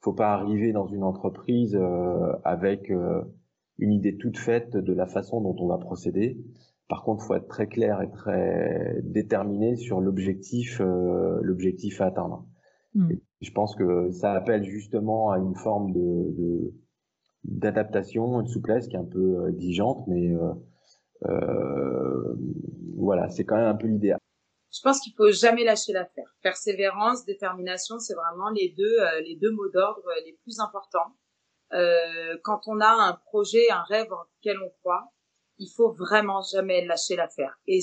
faut 0.00 0.12
pas 0.12 0.32
arriver 0.32 0.72
dans 0.72 0.86
une 0.86 1.04
entreprise 1.04 1.76
euh, 1.76 2.32
avec 2.44 2.92
une 3.78 3.92
idée 3.92 4.16
toute 4.16 4.36
faite 4.36 4.76
de 4.76 4.92
la 4.92 5.06
façon 5.06 5.40
dont 5.40 5.54
on 5.60 5.68
va 5.68 5.78
procéder. 5.78 6.38
Par 6.88 7.04
contre, 7.04 7.24
faut 7.24 7.34
être 7.34 7.46
très 7.46 7.68
clair 7.68 8.02
et 8.02 8.10
très 8.10 9.00
déterminé 9.04 9.76
sur 9.76 10.00
l'objectif, 10.00 10.80
l'objectif 10.80 12.00
à 12.00 12.06
atteindre. 12.06 12.44
Hmm. 12.94 13.12
je 13.40 13.50
pense 13.52 13.74
que 13.76 14.10
ça 14.10 14.32
appelle 14.32 14.64
justement 14.64 15.30
à 15.30 15.38
une 15.38 15.54
forme 15.54 15.92
de, 15.92 16.74
d'adaptation, 17.44 18.40
une 18.40 18.46
souplesse 18.46 18.88
qui 18.88 18.96
est 18.96 19.00
un 19.00 19.04
peu 19.04 19.48
exigeante, 19.48 20.06
mais 20.06 20.30
euh, 20.30 20.52
voilà, 22.96 23.28
c'est 23.30 23.44
quand 23.44 23.56
même 23.56 23.66
un 23.66 23.74
peu 23.74 23.86
l'idéal 23.86 24.18
je 24.72 24.80
pense 24.80 25.00
qu'il 25.00 25.12
faut 25.14 25.30
jamais 25.30 25.64
lâcher 25.64 25.92
l'affaire. 25.92 26.34
Persévérance, 26.42 27.24
détermination, 27.24 27.98
c'est 27.98 28.14
vraiment 28.14 28.50
les 28.50 28.70
deux 28.70 28.98
euh, 29.00 29.20
les 29.20 29.36
deux 29.36 29.50
mots 29.50 29.68
d'ordre 29.68 30.06
euh, 30.08 30.20
les 30.24 30.32
plus 30.42 30.60
importants. 30.60 31.14
Euh, 31.72 32.38
quand 32.42 32.62
on 32.66 32.80
a 32.80 32.88
un 32.88 33.12
projet, 33.12 33.70
un 33.70 33.82
rêve 33.82 34.12
en 34.12 34.22
lequel 34.38 34.58
on 34.62 34.70
croit, 34.80 35.12
il 35.58 35.68
faut 35.68 35.92
vraiment 35.92 36.40
jamais 36.42 36.84
lâcher 36.86 37.16
l'affaire. 37.16 37.58
Et 37.66 37.80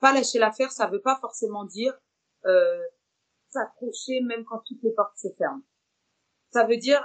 pas 0.00 0.12
lâcher 0.12 0.38
l'affaire, 0.38 0.70
ça 0.70 0.86
veut 0.86 1.00
pas 1.00 1.18
forcément 1.20 1.64
dire 1.64 1.94
euh, 2.46 2.80
s'accrocher 3.48 4.20
même 4.22 4.44
quand 4.44 4.62
toutes 4.66 4.82
les 4.82 4.92
portes 4.92 5.16
se 5.16 5.28
ferment. 5.36 5.62
Ça 6.52 6.64
veut 6.64 6.76
dire 6.76 7.02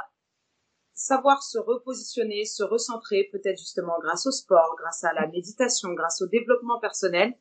savoir 0.95 1.43
se 1.43 1.60
repositionner, 1.60 2.45
se 2.45 2.63
recentrer, 2.63 3.29
peut-être 3.31 3.60
justement 3.60 3.99
grâce 4.01 4.25
au 4.25 4.31
sport, 4.31 4.75
grâce 4.79 5.03
à 5.03 5.13
la 5.13 5.27
méditation, 5.27 5.93
grâce 5.93 6.21
au 6.21 6.27
développement 6.27 6.79
personnel, 6.79 7.34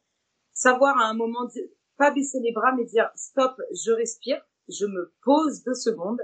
savoir 0.53 0.99
à 0.99 1.07
un 1.07 1.15
moment 1.15 1.49
pas 1.97 2.11
baisser 2.11 2.41
les 2.41 2.53
bras, 2.53 2.73
mais 2.77 2.85
dire 2.85 3.11
stop, 3.15 3.55
je 3.73 3.93
respire, 3.93 4.45
je 4.69 4.87
me 4.87 5.15
pose 5.23 5.63
deux 5.63 5.75
secondes 5.75 6.21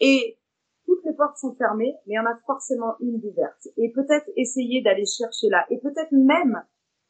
et 0.00 0.38
toutes 0.86 1.04
les 1.04 1.12
portes 1.12 1.36
sont 1.36 1.54
fermées, 1.54 1.94
mais 2.06 2.14
il 2.14 2.16
y 2.16 2.18
en 2.18 2.24
a 2.24 2.38
forcément 2.46 2.96
une 3.00 3.20
d'ouverte. 3.20 3.68
Et 3.76 3.92
peut-être 3.92 4.30
essayer 4.36 4.82
d'aller 4.82 5.04
chercher 5.04 5.50
là. 5.50 5.66
Et 5.68 5.78
peut-être 5.78 6.12
même 6.12 6.64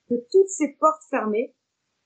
que 0.08 0.16
toutes 0.32 0.48
ces 0.48 0.72
portes 0.80 1.04
fermées, 1.10 1.54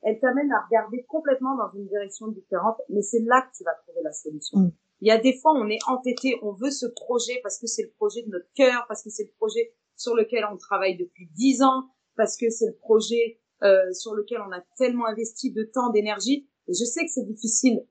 elles 0.03 0.21
t'amènent 0.21 0.53
à 0.53 0.67
regarder 0.67 1.05
complètement 1.05 1.57
dans 1.57 1.73
une 1.73 1.87
direction 1.87 2.29
différente, 2.29 2.77
mais 2.91 3.01
c'est 3.01 3.21
là 3.21 3.41
que 3.41 3.57
tu 3.57 3.65
vas 3.65 3.75
trouver 3.87 4.03
la 4.03 4.13
solution. 4.13 4.59
Mm. 4.59 4.73
Il 5.03 5.09
y 5.09 5.11
a 5.11 5.19
des 5.19 5.37
fois, 5.37 5.53
on 5.57 5.69
est 5.69 5.81
entêté, 5.89 6.39
on 6.43 6.53
veut 6.53 6.71
ce 6.71 6.87
projet 6.87 7.41
parce 7.43 7.59
que 7.59 7.67
c'est 7.67 7.83
le 7.83 7.91
projet 7.91 8.23
de 8.23 8.31
notre 8.31 8.47
cœur, 8.55 8.85
parce 8.87 9.03
que 9.03 9.11
c'est 9.11 9.25
le 9.25 9.33
projet 9.37 9.75
sur 9.97 10.15
lequel 10.15 10.47
on 10.51 10.57
travaille 10.57 10.97
depuis 10.97 11.29
dix 11.35 11.61
ans, 11.61 11.89
parce 12.17 12.37
que 12.37 12.51
c'est 12.51 12.69
le 12.69 12.77
projet 12.77 13.41
euh, 13.65 13.93
sur 13.93 14.15
lequel 14.15 14.41
on 14.49 14.53
a 14.53 14.61
tellement 14.79 15.07
investi 15.07 15.51
de 15.51 15.65
temps, 15.65 15.91
d'énergie. 15.91 16.49
Et 16.69 16.73
je 16.73 16.85
sais 16.85 17.05
que 17.05 17.11
c'est 17.11 17.27
difficile 17.27 17.85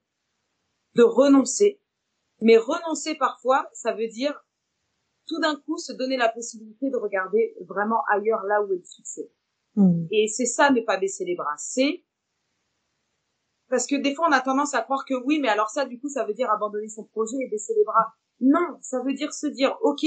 de 0.95 1.03
renoncer, 1.03 1.81
mais 2.39 2.55
renoncer 2.55 3.15
parfois, 3.15 3.69
ça 3.73 3.91
veut 3.91 4.07
dire 4.07 4.45
tout 5.27 5.41
d'un 5.41 5.57
coup 5.57 5.77
se 5.77 5.91
donner 5.91 6.15
la 6.15 6.29
possibilité 6.29 6.89
de 6.89 6.95
regarder 6.95 7.57
vraiment 7.67 8.03
ailleurs 8.09 8.43
là 8.43 8.63
où 8.63 8.71
est 8.71 8.77
le 8.77 8.85
succès. 8.85 9.29
Hmm. 9.75 10.05
Et 10.11 10.29
c'est 10.29 10.45
ça, 10.45 10.71
ne 10.71 10.79
pas 10.79 10.95
baisser 10.95 11.25
les 11.25 11.35
bras. 11.35 11.55
C'est 11.57 12.05
parce 13.71 13.87
que 13.87 13.95
des 13.95 14.13
fois 14.13 14.27
on 14.29 14.33
a 14.33 14.41
tendance 14.41 14.75
à 14.75 14.81
croire 14.81 15.05
que 15.05 15.15
oui, 15.25 15.39
mais 15.39 15.47
alors 15.47 15.69
ça, 15.69 15.85
du 15.85 15.99
coup, 15.99 16.09
ça 16.09 16.25
veut 16.25 16.33
dire 16.33 16.51
abandonner 16.51 16.89
son 16.89 17.05
projet 17.05 17.37
et 17.39 17.49
baisser 17.49 17.73
les 17.75 17.83
bras. 17.83 18.13
Non, 18.41 18.77
ça 18.81 19.01
veut 19.01 19.13
dire 19.13 19.33
se 19.33 19.47
dire, 19.47 19.77
ok, 19.81 20.05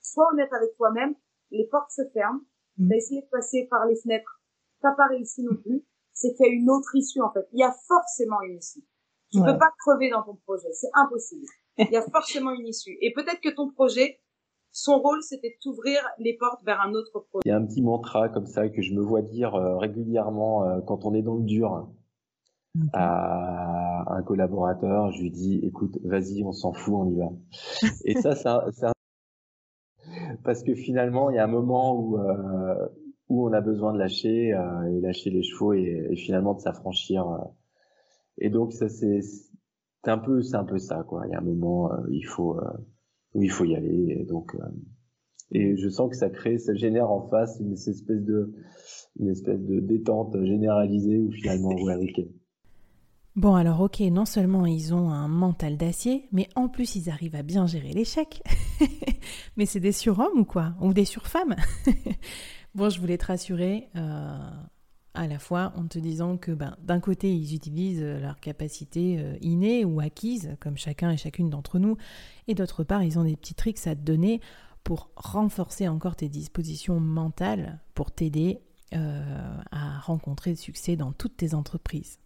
sois 0.00 0.28
honnête 0.32 0.52
avec 0.52 0.76
toi-même, 0.76 1.14
les 1.50 1.66
portes 1.66 1.90
se 1.90 2.02
ferment, 2.12 2.42
mmh. 2.76 2.88
t'as 2.88 2.96
essayé 2.96 3.22
de 3.22 3.26
passer 3.28 3.66
par 3.70 3.86
les 3.86 3.96
fenêtres, 3.96 4.40
t'as 4.80 4.92
pas 4.92 5.06
réussi 5.06 5.42
non 5.42 5.56
plus, 5.56 5.84
c'est 6.12 6.34
qu'il 6.34 6.46
y 6.46 6.48
a 6.50 6.52
une 6.52 6.70
autre 6.70 6.94
issue 6.94 7.22
en 7.22 7.32
fait. 7.32 7.48
Il 7.52 7.60
y 7.60 7.64
a 7.64 7.74
forcément 7.88 8.42
une 8.42 8.58
issue. 8.58 8.84
Tu 9.32 9.40
peux 9.40 9.56
pas 9.56 9.72
crever 9.78 10.10
dans 10.10 10.22
ton 10.22 10.36
projet, 10.44 10.70
c'est 10.72 10.90
impossible. 10.92 11.46
Il 11.78 11.90
y 11.90 11.96
a 11.96 12.02
forcément 12.02 12.50
une 12.50 12.66
issue. 12.66 12.98
Et 13.00 13.14
peut-être 13.14 13.40
que 13.40 13.48
ton 13.48 13.70
projet, 13.70 14.20
son 14.72 14.98
rôle, 14.98 15.22
c'était 15.22 15.48
de 15.48 15.54
t'ouvrir 15.62 16.02
les 16.18 16.36
portes 16.36 16.62
vers 16.64 16.82
un 16.82 16.92
autre 16.92 17.20
projet. 17.30 17.42
Il 17.46 17.48
y 17.48 17.52
a 17.52 17.56
un 17.56 17.64
petit 17.64 17.80
mantra 17.80 18.28
comme 18.28 18.44
ça 18.44 18.68
que 18.68 18.82
je 18.82 18.92
me 18.92 19.00
vois 19.00 19.22
dire 19.22 19.54
euh, 19.54 19.78
régulièrement 19.78 20.66
euh, 20.66 20.80
quand 20.86 21.06
on 21.06 21.14
est 21.14 21.22
dans 21.22 21.36
le 21.36 21.44
dur 21.44 21.88
à 22.92 24.14
un 24.16 24.22
collaborateur. 24.22 25.10
Je 25.12 25.22
lui 25.22 25.30
dis, 25.30 25.60
écoute, 25.62 25.98
vas-y, 26.04 26.42
on 26.44 26.52
s'en 26.52 26.72
fout, 26.72 26.94
on 26.94 27.10
y 27.10 27.18
va. 27.18 27.30
Et 28.04 28.14
ça, 28.14 28.34
c'est 28.34 28.48
un, 28.86 28.92
parce 30.44 30.62
que 30.62 30.74
finalement, 30.74 31.30
il 31.30 31.36
y 31.36 31.38
a 31.38 31.44
un 31.44 31.48
moment 31.48 31.98
où 31.98 32.18
euh, 32.18 32.88
où 33.28 33.48
on 33.48 33.52
a 33.52 33.60
besoin 33.60 33.92
de 33.92 33.98
lâcher 33.98 34.52
euh, 34.52 34.84
et 34.84 35.00
lâcher 35.00 35.30
les 35.30 35.42
chevaux 35.42 35.72
et, 35.72 36.06
et 36.10 36.16
finalement 36.16 36.54
de 36.54 36.60
s'affranchir. 36.60 37.26
Euh. 37.28 37.38
Et 38.38 38.50
donc 38.50 38.72
ça 38.72 38.88
c'est 38.88 39.20
c'est 39.22 40.10
un 40.10 40.18
peu 40.18 40.42
c'est 40.42 40.56
un 40.56 40.64
peu 40.64 40.78
ça 40.78 41.04
quoi. 41.08 41.22
Il 41.26 41.32
y 41.32 41.34
a 41.34 41.38
un 41.38 41.42
moment 41.42 41.92
euh, 41.92 41.96
il 42.10 42.26
faut 42.26 42.58
euh, 42.58 42.70
où 43.34 43.42
il 43.42 43.50
faut 43.50 43.64
y 43.64 43.74
aller. 43.74 44.18
Et 44.20 44.24
donc 44.24 44.54
et 45.50 45.76
je 45.76 45.88
sens 45.88 46.10
que 46.10 46.16
ça 46.16 46.30
crée, 46.30 46.58
ça 46.58 46.74
génère 46.74 47.10
en 47.10 47.28
face 47.28 47.58
une, 47.60 47.72
espèce 47.72 48.22
de 48.22 48.52
une 49.18 49.28
espèce 49.28 49.60
de 49.60 49.80
détente 49.80 50.42
généralisée 50.44 51.18
où 51.18 51.30
finalement 51.30 51.74
ouais 51.82 51.96
ok. 51.96 52.26
Bon 53.34 53.54
alors 53.54 53.80
ok, 53.80 54.00
non 54.00 54.26
seulement 54.26 54.66
ils 54.66 54.92
ont 54.92 55.10
un 55.10 55.26
mental 55.26 55.78
d'acier, 55.78 56.28
mais 56.32 56.48
en 56.54 56.68
plus 56.68 56.96
ils 56.96 57.08
arrivent 57.08 57.34
à 57.34 57.42
bien 57.42 57.66
gérer 57.66 57.92
l'échec. 57.92 58.42
mais 59.56 59.64
c'est 59.64 59.80
des 59.80 59.92
surhommes 59.92 60.40
ou 60.40 60.44
quoi? 60.44 60.74
Ou 60.80 60.92
des 60.92 61.04
surfemmes? 61.06 61.56
Bon, 62.74 62.88
je 62.88 62.98
voulais 63.00 63.18
te 63.18 63.26
rassurer 63.26 63.90
euh, 63.96 64.50
à 65.12 65.26
la 65.26 65.38
fois 65.38 65.74
en 65.76 65.86
te 65.86 65.98
disant 65.98 66.38
que 66.38 66.52
ben, 66.52 66.74
d'un 66.82 67.00
côté, 67.00 67.30
ils 67.30 67.54
utilisent 67.54 68.02
leur 68.02 68.40
capacité 68.40 69.18
euh, 69.18 69.36
innée 69.42 69.84
ou 69.84 70.00
acquise, 70.00 70.56
comme 70.58 70.78
chacun 70.78 71.10
et 71.10 71.18
chacune 71.18 71.50
d'entre 71.50 71.78
nous, 71.78 71.98
et 72.48 72.54
d'autre 72.54 72.82
part, 72.82 73.02
ils 73.02 73.18
ont 73.18 73.24
des 73.24 73.36
petits 73.36 73.54
tricks 73.54 73.86
à 73.86 73.94
te 73.94 74.00
donner 74.00 74.40
pour 74.84 75.10
renforcer 75.16 75.86
encore 75.86 76.16
tes 76.16 76.30
dispositions 76.30 76.98
mentales, 76.98 77.80
pour 77.94 78.10
t'aider 78.10 78.60
euh, 78.94 79.56
à 79.70 79.98
rencontrer 80.00 80.50
le 80.50 80.56
succès 80.56 80.96
dans 80.96 81.12
toutes 81.12 81.36
tes 81.36 81.52
entreprises. 81.52 82.18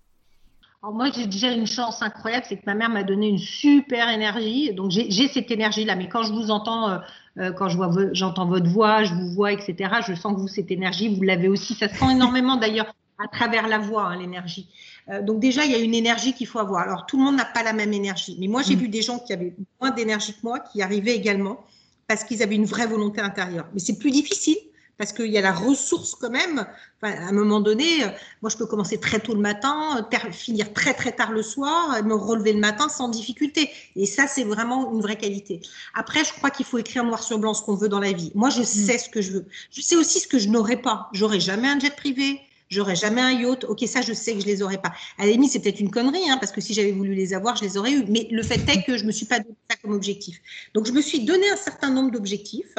Alors 0.86 0.94
moi, 0.94 1.10
j'ai 1.12 1.26
déjà 1.26 1.50
une 1.50 1.66
chance 1.66 2.00
incroyable, 2.00 2.46
c'est 2.48 2.58
que 2.58 2.62
ma 2.64 2.76
mère 2.76 2.88
m'a 2.88 3.02
donné 3.02 3.26
une 3.26 3.38
super 3.38 4.08
énergie. 4.08 4.72
Donc 4.72 4.92
j'ai 4.92 5.26
cette 5.26 5.50
énergie-là, 5.50 5.96
mais 5.96 6.08
quand 6.08 6.22
je 6.22 6.32
vous 6.32 6.52
entends 6.52 7.00
euh, 7.38 7.50
quand 7.50 7.68
je 7.68 7.76
vois, 7.76 7.90
j'entends 8.12 8.46
votre 8.46 8.68
voix, 8.68 9.02
je 9.02 9.12
vous 9.12 9.32
vois, 9.32 9.52
etc. 9.52 9.94
Je 10.06 10.14
sens 10.14 10.36
que 10.36 10.40
vous, 10.40 10.46
cette 10.46 10.70
énergie, 10.70 11.12
vous 11.12 11.22
l'avez 11.22 11.48
aussi. 11.48 11.74
Ça 11.74 11.88
se 11.88 11.96
sent 11.96 12.12
énormément 12.12 12.54
d'ailleurs 12.54 12.94
à 13.18 13.26
travers 13.26 13.66
la 13.66 13.78
voix, 13.78 14.04
hein, 14.04 14.16
l'énergie. 14.16 14.68
Euh, 15.08 15.22
donc 15.22 15.40
déjà, 15.40 15.64
il 15.64 15.72
y 15.72 15.74
a 15.74 15.78
une 15.78 15.92
énergie 15.92 16.34
qu'il 16.34 16.46
faut 16.46 16.60
avoir. 16.60 16.82
Alors 16.82 17.04
tout 17.04 17.16
le 17.16 17.24
monde 17.24 17.34
n'a 17.34 17.46
pas 17.46 17.64
la 17.64 17.72
même 17.72 17.92
énergie, 17.92 18.36
mais 18.38 18.46
moi 18.46 18.62
j'ai 18.62 18.76
mm. 18.76 18.78
vu 18.78 18.88
des 18.88 19.02
gens 19.02 19.18
qui 19.18 19.32
avaient 19.32 19.56
moins 19.80 19.90
d'énergie 19.90 20.34
que 20.34 20.44
moi, 20.44 20.60
qui 20.60 20.82
arrivaient 20.82 21.16
également 21.16 21.64
parce 22.06 22.22
qu'ils 22.22 22.44
avaient 22.44 22.54
une 22.54 22.64
vraie 22.64 22.86
volonté 22.86 23.20
intérieure. 23.20 23.66
Mais 23.74 23.80
c'est 23.80 23.98
plus 23.98 24.12
difficile 24.12 24.58
parce 24.98 25.12
qu'il 25.12 25.26
y 25.26 25.38
a 25.38 25.40
la 25.40 25.52
ressource 25.52 26.14
quand 26.14 26.30
même. 26.30 26.66
à 27.02 27.08
un 27.08 27.32
moment 27.32 27.60
donné, 27.60 28.04
euh, 28.04 28.08
moi, 28.42 28.50
je 28.50 28.56
peux 28.56 28.66
commencer 28.66 28.98
très 28.98 29.20
tôt 29.20 29.34
le 29.34 29.40
matin, 29.40 30.06
finir 30.32 30.72
très 30.72 30.94
très 30.94 31.12
tard 31.12 31.32
le 31.32 31.42
soir, 31.42 32.02
me 32.04 32.14
relever 32.14 32.52
le 32.52 32.60
matin 32.60 32.88
sans 32.88 33.08
difficulté. 33.08 33.70
Et 33.94 34.06
ça, 34.06 34.26
c'est 34.26 34.44
vraiment 34.44 34.92
une 34.92 35.00
vraie 35.00 35.16
qualité. 35.16 35.60
Après, 35.94 36.24
je 36.24 36.32
crois 36.32 36.50
qu'il 36.50 36.66
faut 36.66 36.78
écrire 36.78 37.04
noir 37.04 37.22
sur 37.22 37.38
blanc 37.38 37.54
ce 37.54 37.62
qu'on 37.62 37.74
veut 37.74 37.88
dans 37.88 38.00
la 38.00 38.12
vie. 38.12 38.32
Moi, 38.34 38.50
je 38.50 38.62
mm. 38.62 38.64
sais 38.64 38.98
ce 38.98 39.08
que 39.08 39.20
je 39.20 39.32
veux. 39.32 39.46
Je 39.70 39.82
sais 39.82 39.96
aussi 39.96 40.20
ce 40.20 40.28
que 40.28 40.38
je 40.38 40.48
n'aurai 40.48 40.76
pas. 40.76 41.08
J'aurai 41.12 41.40
jamais 41.40 41.68
un 41.68 41.78
jet 41.78 41.94
privé. 41.94 42.40
J'aurais 42.68 42.96
jamais 42.96 43.20
un 43.20 43.32
yacht. 43.32 43.64
Ok, 43.64 43.84
ça, 43.86 44.02
je 44.02 44.12
sais 44.12 44.34
que 44.34 44.40
je 44.40 44.46
les 44.46 44.62
aurais 44.62 44.78
pas. 44.78 44.92
À 45.18 45.26
la 45.26 45.32
limite, 45.32 45.52
c'est 45.52 45.60
peut-être 45.60 45.80
une 45.80 45.90
connerie, 45.90 46.28
hein, 46.28 46.38
parce 46.38 46.52
que 46.52 46.60
si 46.60 46.74
j'avais 46.74 46.92
voulu 46.92 47.14
les 47.14 47.34
avoir, 47.34 47.56
je 47.56 47.64
les 47.64 47.76
aurais 47.76 47.92
eu. 47.92 48.04
Mais 48.08 48.28
le 48.30 48.42
fait 48.42 48.60
est 48.68 48.82
que 48.84 48.96
je 48.96 49.04
me 49.04 49.12
suis 49.12 49.26
pas 49.26 49.38
donné 49.38 49.54
ça 49.70 49.76
comme 49.82 49.92
objectif. 49.92 50.40
Donc, 50.74 50.86
je 50.86 50.92
me 50.92 51.00
suis 51.00 51.20
donné 51.20 51.48
un 51.50 51.56
certain 51.56 51.90
nombre 51.90 52.10
d'objectifs 52.10 52.74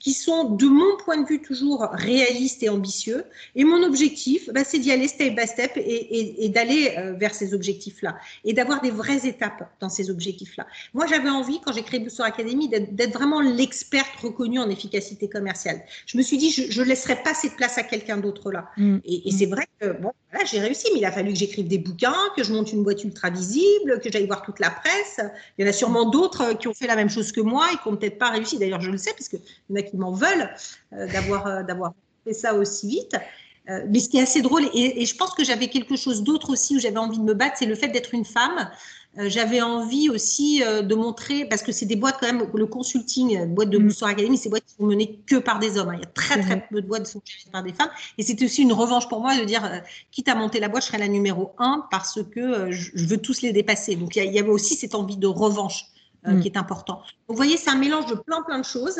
qui 0.00 0.12
sont, 0.12 0.50
de 0.50 0.66
mon 0.66 0.96
point 1.04 1.18
de 1.18 1.26
vue, 1.26 1.40
toujours 1.40 1.88
réalistes 1.92 2.62
et 2.62 2.68
ambitieux. 2.68 3.24
Et 3.54 3.64
mon 3.64 3.82
objectif, 3.82 4.50
bah, 4.52 4.64
c'est 4.64 4.78
d'y 4.78 4.90
aller 4.90 5.08
step 5.08 5.36
by 5.36 5.46
step 5.46 5.72
et, 5.76 5.80
et, 5.80 6.44
et 6.44 6.48
d'aller 6.48 6.94
euh, 6.98 7.12
vers 7.12 7.34
ces 7.34 7.54
objectifs-là 7.54 8.16
et 8.44 8.52
d'avoir 8.52 8.80
des 8.80 8.90
vraies 8.90 9.26
étapes 9.26 9.70
dans 9.80 9.88
ces 9.88 10.10
objectifs-là. 10.10 10.66
Moi, 10.94 11.06
j'avais 11.06 11.28
envie, 11.28 11.60
quand 11.64 11.72
j'ai 11.72 11.82
créé 11.82 12.00
Booster 12.00 12.22
Academy, 12.22 12.68
d'être 12.68 13.12
vraiment 13.12 13.40
l'experte 13.40 14.16
reconnue 14.20 14.58
en 14.58 14.68
efficacité 14.68 15.28
commerciale. 15.28 15.82
Je 16.06 16.16
me 16.16 16.22
suis 16.22 16.38
dit, 16.38 16.50
je, 16.50 16.80
ne 16.80 16.86
laisserai 16.86 17.22
pas 17.22 17.34
cette 17.34 17.56
place 17.56 17.78
à 17.78 17.82
quelqu'un 17.82 18.16
d'autre 18.18 18.50
là. 18.50 18.70
Mm. 18.76 18.98
Et, 19.04 19.27
et 19.28 19.30
c'est 19.30 19.46
vrai 19.46 19.66
que 19.78 19.92
bon, 19.92 20.12
j'ai 20.50 20.58
réussi, 20.58 20.88
mais 20.92 21.00
il 21.00 21.04
a 21.04 21.12
fallu 21.12 21.32
que 21.32 21.38
j'écrive 21.38 21.68
des 21.68 21.76
bouquins, 21.76 22.16
que 22.34 22.42
je 22.42 22.50
monte 22.52 22.72
une 22.72 22.82
boîte 22.82 23.04
ultra 23.04 23.28
visible, 23.28 24.00
que 24.00 24.10
j'aille 24.10 24.26
voir 24.26 24.42
toute 24.42 24.58
la 24.58 24.70
presse. 24.70 25.20
Il 25.58 25.64
y 25.64 25.68
en 25.68 25.70
a 25.70 25.72
sûrement 25.74 26.08
d'autres 26.08 26.42
euh, 26.42 26.54
qui 26.54 26.66
ont 26.66 26.72
fait 26.72 26.86
la 26.86 26.96
même 26.96 27.10
chose 27.10 27.30
que 27.30 27.42
moi 27.42 27.66
et 27.72 27.76
qui 27.76 27.88
n'ont 27.88 27.96
peut-être 27.96 28.18
pas 28.18 28.30
réussi. 28.30 28.58
D'ailleurs, 28.58 28.80
je 28.80 28.90
le 28.90 28.96
sais, 28.96 29.12
parce 29.12 29.28
qu'il 29.28 29.40
y 29.40 29.72
en 29.72 29.76
a 29.76 29.82
qui 29.82 29.96
m'en 29.96 30.12
veulent 30.12 30.50
euh, 30.94 31.06
d'avoir 31.12 31.46
euh, 31.46 31.62
d'avoir 31.62 31.92
fait 32.24 32.32
ça 32.32 32.54
aussi 32.54 32.88
vite. 32.88 33.16
mais 33.88 34.00
ce 34.00 34.08
qui 34.08 34.16
est 34.16 34.22
assez 34.22 34.40
drôle, 34.40 34.64
et, 34.72 35.02
et 35.02 35.04
je 35.04 35.14
pense 35.14 35.34
que 35.34 35.44
j'avais 35.44 35.68
quelque 35.68 35.96
chose 35.96 36.22
d'autre 36.22 36.48
aussi 36.50 36.76
où 36.76 36.80
j'avais 36.80 36.96
envie 36.96 37.18
de 37.18 37.24
me 37.24 37.34
battre, 37.34 37.56
c'est 37.58 37.66
le 37.66 37.74
fait 37.74 37.88
d'être 37.88 38.14
une 38.14 38.24
femme. 38.24 38.70
Euh, 39.18 39.28
j'avais 39.28 39.60
envie 39.60 40.08
aussi 40.08 40.62
euh, 40.62 40.82
de 40.82 40.94
montrer, 40.94 41.44
parce 41.44 41.62
que 41.62 41.72
c'est 41.72 41.86
des 41.86 41.96
boîtes 41.96 42.18
quand 42.20 42.26
même, 42.26 42.46
le 42.54 42.66
consulting, 42.66 43.36
euh, 43.36 43.46
boîte 43.46 43.70
de 43.70 43.78
mm. 43.78 43.90
Academy, 44.02 44.38
c'est 44.38 44.48
boîtes 44.48 44.64
qui 44.64 44.74
sont 44.74 44.86
menées 44.86 45.18
que 45.26 45.36
par 45.36 45.58
des 45.58 45.76
hommes. 45.76 45.88
Hein. 45.88 45.94
Il 45.96 46.00
y 46.00 46.04
a 46.04 46.10
très 46.10 46.40
très 46.40 46.68
peu 46.68 46.80
de 46.80 46.86
boîtes 46.86 47.04
qui 47.04 47.12
sont 47.12 47.18
menées 47.18 47.52
par 47.52 47.62
des 47.64 47.72
femmes. 47.72 47.90
Et 48.16 48.22
c'était 48.22 48.44
aussi 48.44 48.62
une 48.62 48.72
revanche 48.72 49.08
pour 49.08 49.20
moi 49.20 49.36
de 49.36 49.44
dire, 49.44 49.82
quitte 50.12 50.28
à 50.28 50.36
monter 50.36 50.60
la 50.60 50.68
boîte, 50.68 50.84
je 50.84 50.88
serai 50.88 50.98
la 50.98 51.08
numéro 51.08 51.52
un 51.58 51.86
parce 51.90 52.20
que 52.22 52.70
je 52.70 53.06
veux 53.06 53.18
tous 53.18 53.42
les 53.42 53.52
dépasser. 53.52 53.96
Donc 53.96 54.14
il 54.14 54.32
y, 54.32 54.38
avait 54.38 54.48
aussi 54.48 54.74
cette 54.74 54.94
envie 54.94 55.16
de 55.16 55.26
revanche. 55.26 55.86
Mm. 56.26 56.40
qui 56.40 56.48
est 56.48 56.56
important. 56.56 56.94
Donc, 56.94 57.04
vous 57.28 57.36
voyez, 57.36 57.56
c'est 57.56 57.70
un 57.70 57.76
mélange 57.76 58.06
de 58.06 58.14
plein 58.14 58.42
plein 58.42 58.58
de 58.58 58.64
choses. 58.64 58.98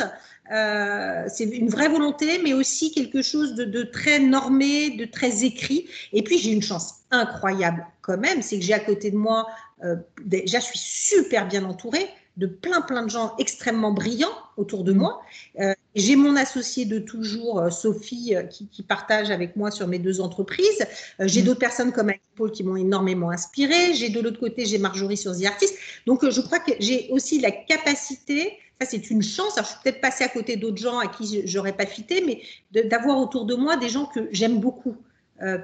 Euh, 0.52 1.24
c'est 1.28 1.44
une 1.44 1.68
vraie 1.68 1.88
volonté, 1.88 2.40
mais 2.42 2.52
aussi 2.52 2.92
quelque 2.92 3.22
chose 3.22 3.54
de, 3.54 3.64
de, 3.64 3.82
très 3.82 4.20
normé, 4.20 4.90
de 4.90 5.04
très 5.04 5.44
écrit. 5.44 5.86
Et 6.12 6.22
puis 6.22 6.38
j'ai 6.38 6.52
une 6.52 6.62
chance 6.62 7.00
incroyable 7.10 7.86
quand 8.02 8.18
même, 8.18 8.40
c'est 8.40 8.58
que 8.58 8.64
j'ai 8.64 8.74
à 8.74 8.80
côté 8.80 9.10
de 9.10 9.16
moi 9.16 9.46
euh, 9.84 9.96
déjà, 10.24 10.60
je 10.60 10.66
suis 10.66 10.78
super 10.78 11.46
bien 11.46 11.64
entourée 11.64 12.08
de 12.36 12.46
plein 12.46 12.80
plein 12.80 13.02
de 13.02 13.10
gens 13.10 13.34
extrêmement 13.38 13.92
brillants 13.92 14.34
autour 14.56 14.84
de 14.84 14.92
mmh. 14.92 14.96
moi. 14.96 15.20
Euh, 15.60 15.74
j'ai 15.98 16.16
mon 16.16 16.36
associé 16.36 16.84
de 16.84 16.98
toujours, 16.98 17.60
euh, 17.60 17.70
Sophie, 17.70 18.34
qui, 18.50 18.68
qui, 18.68 18.82
partage 18.82 19.30
avec 19.30 19.56
moi 19.56 19.70
sur 19.70 19.86
mes 19.86 19.98
deux 19.98 20.20
entreprises. 20.20 20.86
j'ai 21.20 21.42
mmh. 21.42 21.44
d'autres 21.44 21.58
personnes 21.58 21.92
comme 21.92 22.12
Paul 22.36 22.50
qui 22.52 22.64
m'ont 22.64 22.76
énormément 22.76 23.30
inspirée. 23.30 23.94
J'ai 23.94 24.08
de 24.08 24.20
l'autre 24.20 24.40
côté, 24.40 24.64
j'ai 24.66 24.78
Marjorie 24.78 25.16
sur 25.16 25.36
The 25.36 25.44
Artist. 25.44 25.76
Donc, 26.06 26.28
je 26.28 26.40
crois 26.40 26.58
que 26.58 26.72
j'ai 26.78 27.08
aussi 27.10 27.40
la 27.40 27.50
capacité 27.50 28.58
ça 28.80 28.86
c'est 28.86 29.10
une 29.10 29.24
chance. 29.24 29.58
Alors, 29.58 29.66
je 29.66 29.72
suis 29.72 29.82
peut-être 29.82 30.00
passée 30.00 30.22
à 30.22 30.28
côté 30.28 30.56
d'autres 30.56 30.76
gens 30.76 31.00
à 31.00 31.08
qui 31.08 31.42
j'aurais 31.48 31.76
pas 31.76 31.84
fité, 31.84 32.24
mais 32.24 32.42
d'avoir 32.84 33.18
autour 33.18 33.44
de 33.44 33.56
moi 33.56 33.76
des 33.76 33.88
gens 33.88 34.06
que 34.06 34.28
j'aime 34.30 34.60
beaucoup 34.60 34.96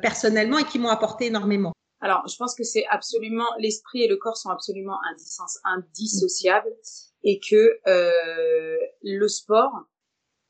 personnellement 0.03 0.59
et 0.59 0.64
qui 0.64 0.81
m'ont 0.81 0.88
apporté 0.88 1.27
énormément. 1.27 1.73
Alors, 2.05 2.29
je 2.29 2.37
pense 2.37 2.55
que 2.55 2.64
c'est 2.64 2.85
absolument 2.90 3.47
l'esprit 3.59 4.03
et 4.03 4.09
le 4.09 4.16
corps 4.16 4.37
sont 4.37 4.51
absolument 4.51 4.99
indissociables 5.64 6.68
et 7.23 7.40
que 7.40 7.79
euh, 7.87 8.77
le 9.03 9.27
sport 9.27 9.73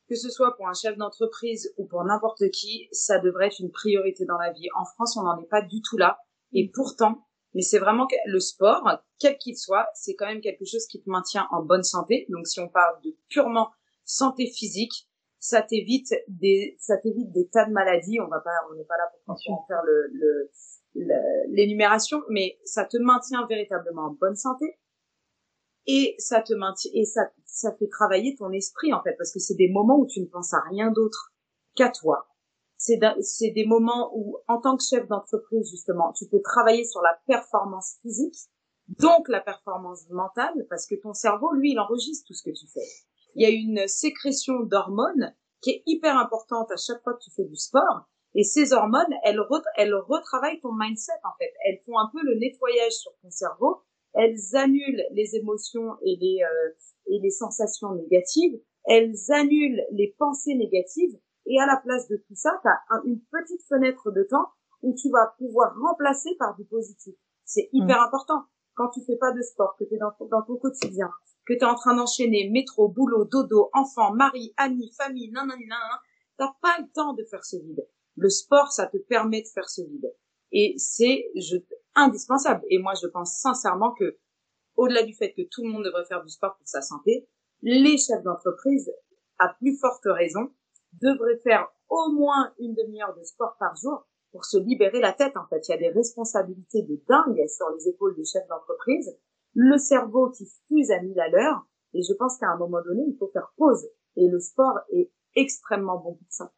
que 0.09 0.15
ce 0.15 0.29
soit 0.29 0.55
pour 0.57 0.69
un 0.69 0.75
chef 0.75 0.97
d'entreprise 0.97 1.73
ou 1.79 1.87
pour 1.87 2.05
n'importe 2.05 2.51
qui, 2.51 2.89
ça 2.93 3.19
devrait 3.19 3.47
être 3.47 3.61
une 3.61 3.71
priorité 3.71 4.25
dans 4.25 4.39
la 4.39 4.53
vie. 4.53 4.69
En 4.77 4.85
France, 4.85 5.17
on 5.17 5.23
n'en 5.23 5.41
est 5.41 5.49
pas 5.49 5.63
du 5.63 5.81
tout 5.83 5.97
là. 5.97 6.19
Et 6.53 6.71
pourtant, 6.73 7.27
mais 7.55 7.63
c'est 7.63 7.79
vraiment 7.79 8.07
que 8.07 8.17
le 8.27 8.41
sport, 8.41 8.83
quel 9.19 9.39
qu'il 9.39 9.57
soit, 9.57 9.87
c'est 9.95 10.15
quand 10.15 10.27
même 10.27 10.41
quelque 10.41 10.65
chose 10.65 10.87
qui 10.87 11.01
te 11.01 11.09
maintient 11.09 11.47
en 11.53 11.63
bonne 11.63 11.85
santé. 11.85 12.27
Donc 12.29 12.47
si 12.47 12.61
on 12.61 12.69
parle 12.69 13.01
de 13.03 13.17
purement 13.29 13.71
santé 14.05 14.47
physique, 14.47 15.09
ça 15.39 15.63
t'évite 15.63 16.13
des, 16.29 16.77
ça 16.81 16.97
t'évite 16.97 17.31
des 17.33 17.49
tas 17.49 17.67
de 17.67 17.73
maladies. 17.73 18.21
On 18.21 18.29
va 18.29 18.41
pas, 18.41 18.51
on 18.71 18.75
n'est 18.75 18.85
pas 18.85 18.97
là 18.97 19.11
pour 19.25 19.67
faire 19.69 19.83
le, 19.85 20.51
l'énumération, 21.49 22.23
mais 22.29 22.59
ça 22.65 22.85
te 22.85 22.97
maintient 22.97 23.47
véritablement 23.47 24.07
en 24.07 24.11
bonne 24.11 24.37
santé 24.37 24.79
et 25.87 26.15
ça 26.19 26.41
te 26.41 26.55
maintient 26.55 26.91
et 26.95 27.05
ça, 27.05 27.31
ça 27.55 27.73
fait 27.79 27.89
travailler 27.89 28.35
ton 28.35 28.51
esprit 28.51 28.93
en 28.93 29.03
fait 29.03 29.15
parce 29.17 29.33
que 29.33 29.39
c'est 29.39 29.55
des 29.55 29.71
moments 29.71 29.99
où 29.99 30.07
tu 30.07 30.21
ne 30.21 30.27
penses 30.27 30.53
à 30.53 30.61
rien 30.71 30.91
d'autre 30.91 31.33
qu'à 31.77 31.89
toi. 31.89 32.29
C'est 32.77 32.99
des 33.51 33.65
moments 33.65 34.11
où 34.15 34.39
en 34.49 34.61
tant 34.61 34.77
que 34.77 34.83
chef 34.83 35.07
d'entreprise 35.07 35.71
justement, 35.71 36.13
tu 36.13 36.27
peux 36.27 36.43
travailler 36.43 36.85
sur 36.85 37.01
la 37.01 37.17
performance 37.27 37.95
physique, 38.03 38.37
donc 38.99 39.29
la 39.29 39.41
performance 39.41 40.05
mentale 40.11 40.67
parce 40.69 40.87
que 40.87 40.97
ton 40.97 41.15
cerveau 41.15 41.53
lui 41.55 41.73
il 41.73 41.79
enregistre 41.79 42.27
tout 42.27 42.35
ce 42.35 42.43
que 42.43 42.55
tu 42.55 42.67
fais. 42.67 42.87
Il 43.37 43.43
y 43.43 43.47
a 43.47 43.51
une 43.51 43.87
sécrétion 43.89 44.61
d'hormones 44.61 45.35
qui 45.61 45.71
est 45.71 45.83
hyper 45.87 46.19
importante 46.19 46.71
à 46.73 46.77
chaque 46.77 47.03
fois 47.03 47.15
que 47.15 47.23
tu 47.23 47.31
fais 47.31 47.45
du 47.45 47.57
sport 47.57 48.09
et 48.35 48.43
ces 48.43 48.73
hormones, 48.73 49.15
elles, 49.23 49.41
elles 49.77 49.95
retravaillent 49.95 50.61
ton 50.61 50.73
mindset 50.73 51.13
en 51.23 51.33
fait. 51.39 51.53
Elles 51.65 51.81
font 51.87 51.99
un 51.99 52.11
peu 52.13 52.21
le 52.23 52.35
nettoyage 52.35 52.93
sur 52.93 53.13
ton 53.23 53.31
cerveau. 53.31 53.83
Elles 54.13 54.55
annulent 54.55 55.05
les 55.13 55.37
émotions 55.37 55.97
et 56.03 56.17
les 56.21 56.39
euh, 56.43 56.73
et 57.07 57.19
les 57.21 57.31
sensations 57.31 57.95
négatives. 57.95 58.61
Elles 58.87 59.15
annulent 59.31 59.83
les 59.93 60.15
pensées 60.19 60.55
négatives. 60.55 61.19
Et 61.47 61.61
à 61.61 61.67
la 61.67 61.77
place 61.77 62.09
de 62.09 62.17
tout 62.17 62.35
ça, 62.35 62.59
tu 62.63 62.69
as 62.69 63.01
une 63.05 63.21
petite 63.21 63.63
fenêtre 63.69 64.11
de 64.11 64.23
temps 64.23 64.47
où 64.83 64.95
tu 64.95 65.11
vas 65.11 65.35
pouvoir 65.39 65.75
remplacer 65.81 66.31
par 66.39 66.57
du 66.57 66.65
positif. 66.65 67.15
C'est 67.45 67.69
hyper 67.73 67.99
mmh. 67.99 68.07
important. 68.07 68.43
Quand 68.75 68.89
tu 68.89 69.01
fais 69.05 69.17
pas 69.17 69.33
de 69.33 69.41
sport, 69.43 69.77
que 69.79 69.85
tu 69.85 69.95
es 69.95 69.99
dans, 69.99 70.13
dans 70.31 70.43
ton 70.43 70.57
quotidien, 70.57 71.11
que 71.47 71.53
tu 71.53 71.61
es 71.61 71.65
en 71.65 71.75
train 71.75 71.95
d'enchaîner 71.95 72.51
métro, 72.51 72.89
boulot, 72.89 73.25
dodo, 73.25 73.71
enfant, 73.73 74.13
mari, 74.13 74.53
amis, 74.57 74.93
famille, 74.97 75.31
nan, 75.31 75.47
nan, 75.47 75.59
nan, 75.67 75.79
t'as 76.39 76.53
pas 76.61 76.77
le 76.81 76.87
temps 76.93 77.13
de 77.13 77.25
faire 77.25 77.45
ce 77.45 77.57
vide. 77.57 77.87
Le 78.17 78.29
sport, 78.29 78.73
ça 78.73 78.87
te 78.87 78.97
permet 78.97 79.43
de 79.43 79.49
faire 79.49 79.69
ce 79.69 79.83
vide. 79.83 80.13
Et 80.53 80.75
c'est 80.77 81.31
indispensable. 81.95 82.63
Et 82.71 82.79
moi, 82.79 82.93
je 83.01 83.07
pense 83.09 83.39
sincèrement 83.41 83.93
que, 83.93 84.19
au-delà 84.77 85.03
du 85.03 85.15
fait 85.15 85.33
que 85.33 85.43
tout 85.51 85.63
le 85.65 85.71
monde 85.71 85.85
devrait 85.85 86.05
faire 86.07 86.23
du 86.23 86.29
sport 86.29 86.57
pour 86.57 86.67
sa 86.67 86.83
santé, 86.83 87.29
les 87.63 87.97
chefs 87.97 88.23
d'entreprise, 88.23 88.93
à 89.39 89.49
plus 89.59 89.77
forte 89.79 90.05
raison, 90.05 90.51
devraient 91.01 91.41
faire 91.43 91.69
au 91.89 92.13
moins 92.13 92.53
une 92.59 92.75
demi-heure 92.75 93.15
de 93.17 93.25
sport 93.25 93.57
par 93.59 93.75
jour 93.77 94.07
pour 94.33 94.45
se 94.45 94.59
libérer 94.59 95.01
la 95.01 95.13
tête. 95.13 95.37
En 95.37 95.47
fait, 95.49 95.67
il 95.69 95.73
y 95.73 95.75
a 95.75 95.79
des 95.79 95.91
responsabilités 95.91 96.83
de 96.83 97.01
dingue 97.09 97.47
sur 97.49 97.71
les 97.71 97.89
épaules 97.89 98.17
des 98.17 98.25
chefs 98.25 98.47
d'entreprise. 98.49 99.17
Le 99.55 99.79
cerveau 99.79 100.31
qui 100.31 100.47
fuse 100.69 100.91
à 100.91 101.01
mille 101.01 101.21
à 101.21 101.29
l'heure. 101.29 101.67
Et 101.93 102.03
je 102.03 102.13
pense 102.15 102.37
qu'à 102.39 102.49
un 102.49 102.57
moment 102.57 102.83
donné, 102.83 103.05
il 103.07 103.17
faut 103.17 103.31
faire 103.33 103.53
pause. 103.57 103.89
Et 104.17 104.29
le 104.29 104.41
sport 104.41 104.81
est 104.93 105.11
extrêmement 105.37 105.99
bon 105.99 106.15
pour 106.15 106.27
ça. 106.29 106.53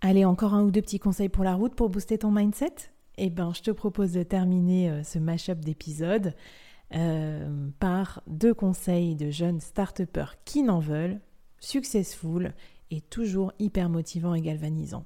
Allez, 0.00 0.24
encore 0.24 0.54
un 0.54 0.64
ou 0.64 0.72
deux 0.72 0.82
petits 0.82 0.98
conseils 0.98 1.28
pour 1.28 1.44
la 1.44 1.54
route 1.54 1.76
pour 1.76 1.88
booster 1.88 2.18
ton 2.18 2.32
mindset? 2.32 2.74
Eh 3.18 3.30
ben, 3.30 3.52
je 3.54 3.62
te 3.62 3.70
propose 3.70 4.12
de 4.12 4.24
terminer 4.24 4.90
euh, 4.90 5.02
ce 5.04 5.20
mashup 5.20 5.60
d'épisodes 5.60 6.34
euh, 6.94 7.68
par 7.78 8.22
deux 8.26 8.54
conseils 8.54 9.14
de 9.14 9.30
jeunes 9.30 9.60
start 9.60 10.02
qui 10.44 10.62
n'en 10.62 10.80
veulent, 10.80 11.20
successful 11.58 12.52
et 12.90 13.00
toujours 13.00 13.52
hyper 13.58 13.88
motivants 13.88 14.34
et 14.34 14.40
galvanisants. 14.40 15.04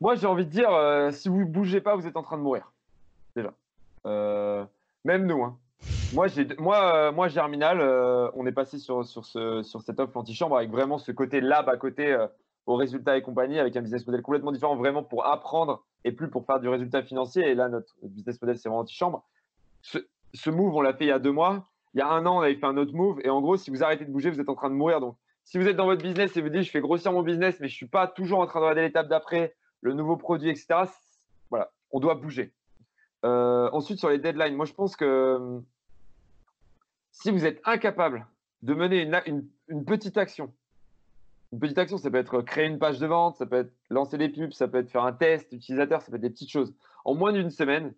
Moi, 0.00 0.14
j'ai 0.14 0.26
envie 0.26 0.46
de 0.46 0.50
dire, 0.50 0.70
euh, 0.70 1.10
si 1.10 1.28
vous 1.28 1.40
ne 1.40 1.44
bougez 1.44 1.80
pas, 1.80 1.96
vous 1.96 2.06
êtes 2.06 2.16
en 2.16 2.22
train 2.22 2.38
de 2.38 2.42
mourir. 2.42 2.72
Déjà. 3.36 3.52
même 5.04 5.26
nous. 5.26 5.42
Hein. 5.42 5.58
Moi, 6.14 6.26
moi, 6.58 7.12
moi, 7.12 7.28
Germinal, 7.28 7.80
on 8.34 8.46
est 8.46 8.52
passé 8.52 8.78
sur, 8.78 9.04
sur, 9.04 9.24
ce, 9.24 9.62
sur 9.62 9.82
cette 9.82 10.00
offre 10.00 10.16
antichambre 10.16 10.56
avec 10.56 10.70
vraiment 10.70 10.98
ce 10.98 11.12
côté 11.12 11.40
lab 11.40 11.68
à 11.68 11.76
côté 11.76 12.16
aux 12.68 12.76
résultats 12.76 13.16
et 13.16 13.22
compagnie, 13.22 13.58
avec 13.58 13.76
un 13.76 13.80
business 13.80 14.06
model 14.06 14.20
complètement 14.22 14.52
différent, 14.52 14.76
vraiment 14.76 15.02
pour 15.02 15.26
apprendre 15.26 15.84
et 16.04 16.12
plus 16.12 16.28
pour 16.28 16.44
faire 16.44 16.60
du 16.60 16.68
résultat 16.68 17.02
financier. 17.02 17.48
Et 17.48 17.54
là, 17.54 17.68
notre, 17.68 17.94
business 18.02 18.40
model, 18.42 18.58
c'est 18.58 18.68
vraiment 18.68 18.82
anti-chambre. 18.82 19.26
Move, 20.50 20.74
on 20.74 20.80
l'a 20.80 20.94
fait 20.94 21.04
il 21.04 21.08
y 21.08 21.12
a 21.12 21.18
deux 21.18 21.32
mois. 21.32 21.68
Il 21.94 21.98
y 21.98 22.02
a 22.02 22.08
un 22.08 22.26
an, 22.26 22.38
on 22.38 22.40
avait 22.40 22.54
fait 22.54 22.66
un 22.66 22.76
autre 22.76 22.94
move. 22.94 23.20
Et 23.24 23.30
en 23.30 23.40
gros, 23.40 23.56
si 23.56 23.70
vous 23.70 23.82
arrêtez 23.82 24.04
de 24.04 24.10
bouger, 24.10 24.30
vous 24.30 24.40
êtes 24.40 24.48
en 24.48 24.54
train 24.54 24.70
de 24.70 24.74
mourir. 24.74 25.00
Donc, 25.00 25.16
si 25.44 25.58
vous 25.58 25.66
êtes 25.66 25.76
dans 25.76 25.86
votre 25.86 26.02
business 26.02 26.36
et 26.36 26.42
vous 26.42 26.50
dites, 26.50 26.62
je 26.62 26.70
fais 26.70 26.80
grossir 26.80 27.12
mon 27.12 27.22
business, 27.22 27.58
mais 27.60 27.68
je 27.68 27.74
ne 27.74 27.76
suis 27.76 27.88
pas 27.88 28.06
toujours 28.06 28.40
en 28.40 28.46
train 28.46 28.60
de 28.60 28.64
regarder 28.64 28.82
l'étape 28.82 29.08
d'après, 29.08 29.54
le 29.80 29.94
nouveau 29.94 30.16
produit, 30.16 30.50
etc., 30.50 30.84
voilà, 31.50 31.70
on 31.90 32.00
doit 32.00 32.14
bouger. 32.14 32.52
Euh, 33.24 33.70
ensuite, 33.72 33.98
sur 33.98 34.10
les 34.10 34.18
deadlines, 34.18 34.54
moi, 34.54 34.66
je 34.66 34.74
pense 34.74 34.96
que 34.96 35.60
si 37.10 37.30
vous 37.30 37.46
êtes 37.46 37.60
incapable 37.64 38.26
de 38.62 38.74
mener 38.74 39.10
une 39.68 39.84
petite 39.84 40.18
action 40.18 40.52
une 41.52 41.60
petite 41.60 41.78
action, 41.78 41.96
ça 41.96 42.10
peut 42.10 42.18
être 42.18 42.42
créer 42.42 42.66
une 42.66 42.78
page 42.78 42.98
de 42.98 43.06
vente, 43.06 43.36
ça 43.36 43.46
peut 43.46 43.56
être 43.56 43.72
lancer 43.90 44.18
des 44.18 44.28
pubs, 44.28 44.52
ça 44.52 44.68
peut 44.68 44.78
être 44.78 44.90
faire 44.90 45.04
un 45.04 45.12
test 45.12 45.52
utilisateur, 45.52 46.02
ça 46.02 46.10
peut 46.10 46.16
être 46.16 46.22
des 46.22 46.30
petites 46.30 46.50
choses. 46.50 46.74
En 47.04 47.14
moins 47.14 47.32
d'une 47.32 47.50
semaine, 47.50 47.94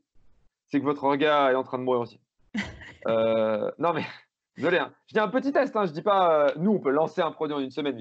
c'est 0.70 0.80
que 0.80 0.84
votre 0.84 1.04
regard 1.04 1.50
est 1.50 1.54
en 1.54 1.62
train 1.62 1.78
de 1.78 1.84
mourir 1.84 2.00
aussi. 2.00 2.20
Euh, 3.06 3.70
non, 3.78 3.94
mais 3.94 4.04
désolé, 4.58 4.76
hein. 4.76 4.92
je 5.06 5.14
dis 5.14 5.20
un 5.20 5.28
petit 5.28 5.52
test, 5.52 5.74
hein. 5.74 5.86
je 5.86 5.92
dis 5.92 6.02
pas, 6.02 6.48
euh, 6.48 6.52
nous, 6.58 6.72
on 6.72 6.80
peut 6.80 6.90
lancer 6.90 7.22
un 7.22 7.30
produit 7.30 7.56
en 7.56 7.60
une 7.60 7.70
semaine. 7.70 7.96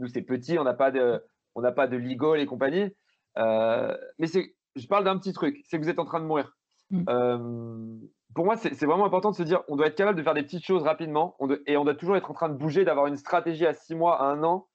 Nous, 0.00 0.08
c'est 0.08 0.22
petit, 0.22 0.58
on 0.58 0.64
n'a 0.64 0.74
pas 0.74 0.90
de, 0.90 1.22
on 1.54 1.60
n'a 1.60 1.70
pas 1.70 1.86
de 1.86 1.96
legal 1.96 2.40
et 2.40 2.46
compagnie. 2.46 2.90
Euh, 3.38 3.96
mais 4.18 4.26
c'est, 4.26 4.56
je 4.74 4.84
parle 4.88 5.04
d'un 5.04 5.16
petit 5.16 5.32
truc, 5.32 5.62
c'est 5.64 5.78
que 5.78 5.84
vous 5.84 5.88
êtes 5.88 6.00
en 6.00 6.04
train 6.04 6.18
de 6.18 6.24
mourir. 6.24 6.56
Mm. 6.90 8.00
pour 8.34 8.44
moi, 8.44 8.56
c'est 8.56 8.84
vraiment 8.84 9.06
important 9.06 9.30
de 9.30 9.36
se 9.36 9.44
dire, 9.44 9.62
on 9.68 9.76
doit 9.76 9.86
être 9.86 9.94
capable 9.94 10.18
de 10.18 10.24
faire 10.24 10.34
des 10.34 10.42
petites 10.42 10.64
choses 10.64 10.82
rapidement 10.82 11.36
et 11.66 11.76
on 11.76 11.84
doit 11.84 11.94
toujours 11.94 12.16
être 12.16 12.32
en 12.32 12.34
train 12.34 12.48
de 12.48 12.54
bouger, 12.54 12.84
d'avoir 12.84 13.06
une 13.06 13.16
stratégie 13.16 13.64
à 13.64 13.74
six 13.74 13.94
mois, 13.94 14.20
à 14.20 14.24
un 14.24 14.42
an 14.42 14.66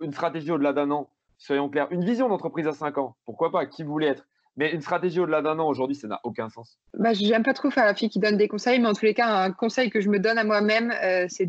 une 0.00 0.12
stratégie 0.12 0.50
au-delà 0.50 0.72
d'un 0.72 0.90
an, 0.90 1.10
soyons 1.38 1.68
clairs, 1.68 1.88
une 1.90 2.04
vision 2.04 2.28
d'entreprise 2.28 2.66
à 2.66 2.72
cinq 2.72 2.98
ans, 2.98 3.16
pourquoi 3.24 3.50
pas, 3.50 3.66
qui 3.66 3.82
voulait 3.82 4.08
être 4.08 4.26
mais 4.56 4.72
une 4.72 4.80
stratégie 4.80 5.20
au-delà 5.20 5.42
d'un 5.42 5.58
an, 5.58 5.68
aujourd'hui, 5.68 5.96
ça 5.96 6.06
n'a 6.06 6.20
aucun 6.22 6.48
sens. 6.48 6.78
Bah, 6.96 7.12
J'aime 7.12 7.42
pas 7.42 7.54
trop 7.54 7.70
faire 7.70 7.84
la 7.84 7.94
fille 7.94 8.08
qui 8.08 8.20
donne 8.20 8.36
des 8.36 8.48
conseils, 8.48 8.78
mais 8.78 8.88
en 8.88 8.92
tous 8.92 9.04
les 9.04 9.14
cas, 9.14 9.26
un 9.26 9.50
conseil 9.50 9.90
que 9.90 10.00
je 10.00 10.08
me 10.08 10.18
donne 10.18 10.38
à 10.38 10.44
moi-même, 10.44 10.92
euh, 11.02 11.26
c'est 11.28 11.46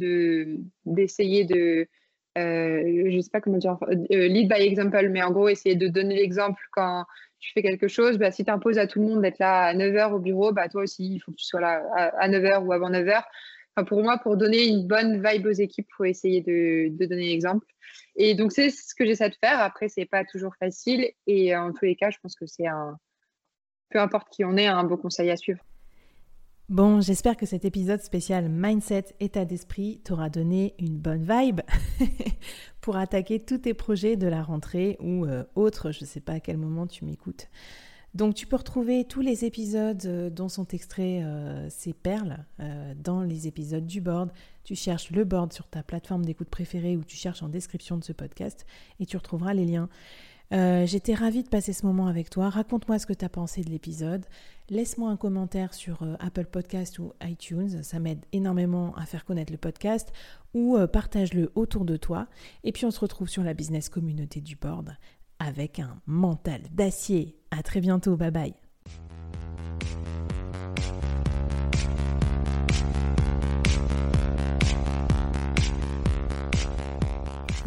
d'essayer 0.86 1.46
de, 1.46 1.88
euh, 2.38 3.04
je 3.10 3.20
sais 3.22 3.30
pas 3.32 3.41
comment 3.41 3.58
dire, 3.58 3.78
euh, 3.89 4.28
lead 4.28 4.50
by 4.50 4.62
example, 4.62 5.10
mais 5.10 5.22
en 5.22 5.32
gros, 5.32 5.50
essayer 5.50 5.76
de 5.76 5.88
donner 5.88 6.15
l'exemple 6.15 6.62
quand 6.72 7.06
tu 7.39 7.52
fais 7.54 7.62
quelque 7.62 7.88
chose. 7.88 8.18
Bah, 8.18 8.32
si 8.32 8.44
tu 8.44 8.52
imposes 8.52 8.80
à 8.80 8.88
tout 8.88 9.00
le 9.00 9.06
monde 9.06 9.22
d'être 9.22 9.39
là 9.39 9.65
à 9.65 9.74
9h 9.74 10.13
au 10.13 10.20
bureau, 10.20 10.52
bah, 10.52 10.68
toi 10.68 10.84
aussi, 10.84 11.15
il 11.15 11.20
faut 11.20 11.32
que 11.32 11.38
tu 11.38 11.46
sois 11.46 11.62
là 11.62 11.84
à, 11.96 12.28
9h 12.28 12.63
ou 12.63 12.74
avant 12.74 12.89
9h. 12.89 13.24
Pour 13.83 14.01
moi, 14.01 14.17
pour 14.17 14.38
donner 14.38 14.65
une 14.67 14.88
bonne 14.88 15.21
vibe 15.21 15.47
aux 15.47 15.51
équipes, 15.51 15.88
il 15.89 15.95
faut 15.95 16.05
essayer 16.05 16.41
de, 16.41 16.89
donner 17.05 17.29
l'exemple. 17.29 17.65
Et 18.15 18.33
donc, 18.33 18.51
c'est 18.51 18.69
ce 18.69 18.95
que 18.95 19.05
j'essaie 19.05 19.29
de 19.29 19.35
faire. 19.35 19.59
Après, 19.59 19.89
c'est 19.89 20.05
pas 20.05 20.23
toujours 20.23 20.55
facile. 20.55 21.11
Et 21.27 21.55
en 21.55 21.73
tous 21.73 21.85
les 21.85 21.95
cas, 21.95 22.09
je 22.09 22.17
pense 22.21 22.35
que 22.35 22.45
c'est 22.45 22.67
un. 22.67 22.97
Peu 23.89 23.99
importe 23.99 24.29
qui 24.29 24.43
on 24.43 24.57
est, 24.57 24.65
un 24.65 24.83
beau 24.83 24.97
conseil 24.97 25.29
à 25.29 25.38
suivre. 25.38 25.63
Bon, 26.67 26.99
j'espère 26.99 27.38
que 27.38 27.45
cet 27.45 27.63
épisode 27.63 28.01
spécial 28.01 28.49
Mindset, 28.49 29.15
état 29.19 29.45
d'esprit 29.45 30.01
t'aura 30.03 30.29
donné 30.29 30.73
une 30.79 30.97
bonne 30.97 31.21
vibe 31.21 31.61
pour 32.81 32.97
attaquer 32.97 33.39
tous 33.39 33.59
tes 33.59 33.75
projets 33.75 34.15
de 34.15 34.25
la 34.25 34.41
rentrée 34.41 34.97
ou 34.99 35.25
euh, 35.25 35.43
autres. 35.53 35.91
Je 35.91 36.01
ne 36.01 36.05
sais 36.07 36.21
pas 36.21 36.33
à 36.33 36.39
quel 36.39 36.57
moment 36.57 36.88
tu 36.88 37.05
m'écoutes. 37.05 37.49
Donc 38.15 38.34
tu 38.34 38.47
peux 38.47 38.56
retrouver 38.56 39.04
tous 39.04 39.19
les 39.19 39.43
épisodes 39.43 40.01
euh, 40.06 40.30
dont 40.30 40.47
sont 40.47 40.67
extraits 40.69 41.21
euh, 41.21 41.67
ces 41.69 41.91
perles 41.91 42.45
euh, 42.62 42.93
dans 42.97 43.21
les 43.21 43.47
épisodes 43.47 43.86
du 43.86 43.99
board. 43.99 44.32
Tu 44.63 44.73
cherches 44.73 45.12
le 45.12 45.25
board 45.25 45.51
sur 45.51 45.67
ta 45.67 45.84
plateforme 45.84 46.23
d'écoute 46.23 46.49
préférée 46.49 46.95
ou 46.95 47.04
tu 47.04 47.17
cherches 47.17 47.43
en 47.43 47.49
description 47.49 47.97
de 47.97 48.06
ce 48.06 48.13
podcast 48.13 48.65
et 49.01 49.06
tu 49.06 49.17
retrouveras 49.17 49.54
les 49.54 49.65
liens. 49.65 49.89
J'étais 50.51 51.15
ravie 51.15 51.43
de 51.43 51.49
passer 51.49 51.73
ce 51.73 51.86
moment 51.86 52.08
avec 52.08 52.30
toi. 52.30 52.49
Raconte-moi 52.49 52.97
ce 52.97 53.06
que 53.06 53.13
tu 53.13 53.25
as 53.25 53.30
pensé 53.30 53.62
de 53.62 53.69
l'épisode. 53.69 54.25
Laisse-moi 54.69 55.10
un 55.10 55.17
commentaire 55.17 55.73
sur 55.73 56.08
Apple 56.19 56.45
Podcast 56.45 56.97
ou 56.99 57.12
iTunes. 57.23 57.84
Ça 57.84 57.99
m'aide 57.99 58.23
énormément 58.32 58.95
à 58.95 59.06
faire 59.06 59.25
connaître 59.25 59.51
le 59.51 59.58
podcast 59.58 60.13
ou 60.54 60.78
partage-le 60.93 61.51
autour 61.56 61.84
de 61.84 61.97
toi. 61.97 62.28
Et 62.63 62.71
puis 62.71 62.86
on 62.86 62.91
se 62.91 62.99
retrouve 63.01 63.28
sur 63.28 63.43
la 63.43 63.54
business 63.54 63.89
communauté 63.89 64.39
du 64.39 64.56
board 64.56 64.95
avec 65.39 65.80
un 65.80 65.98
mental 66.06 66.62
d'acier. 66.71 67.38
À 67.52 67.63
très 67.63 67.82
bientôt, 67.82 68.15
bye 68.15 68.32
bye. 68.32 68.54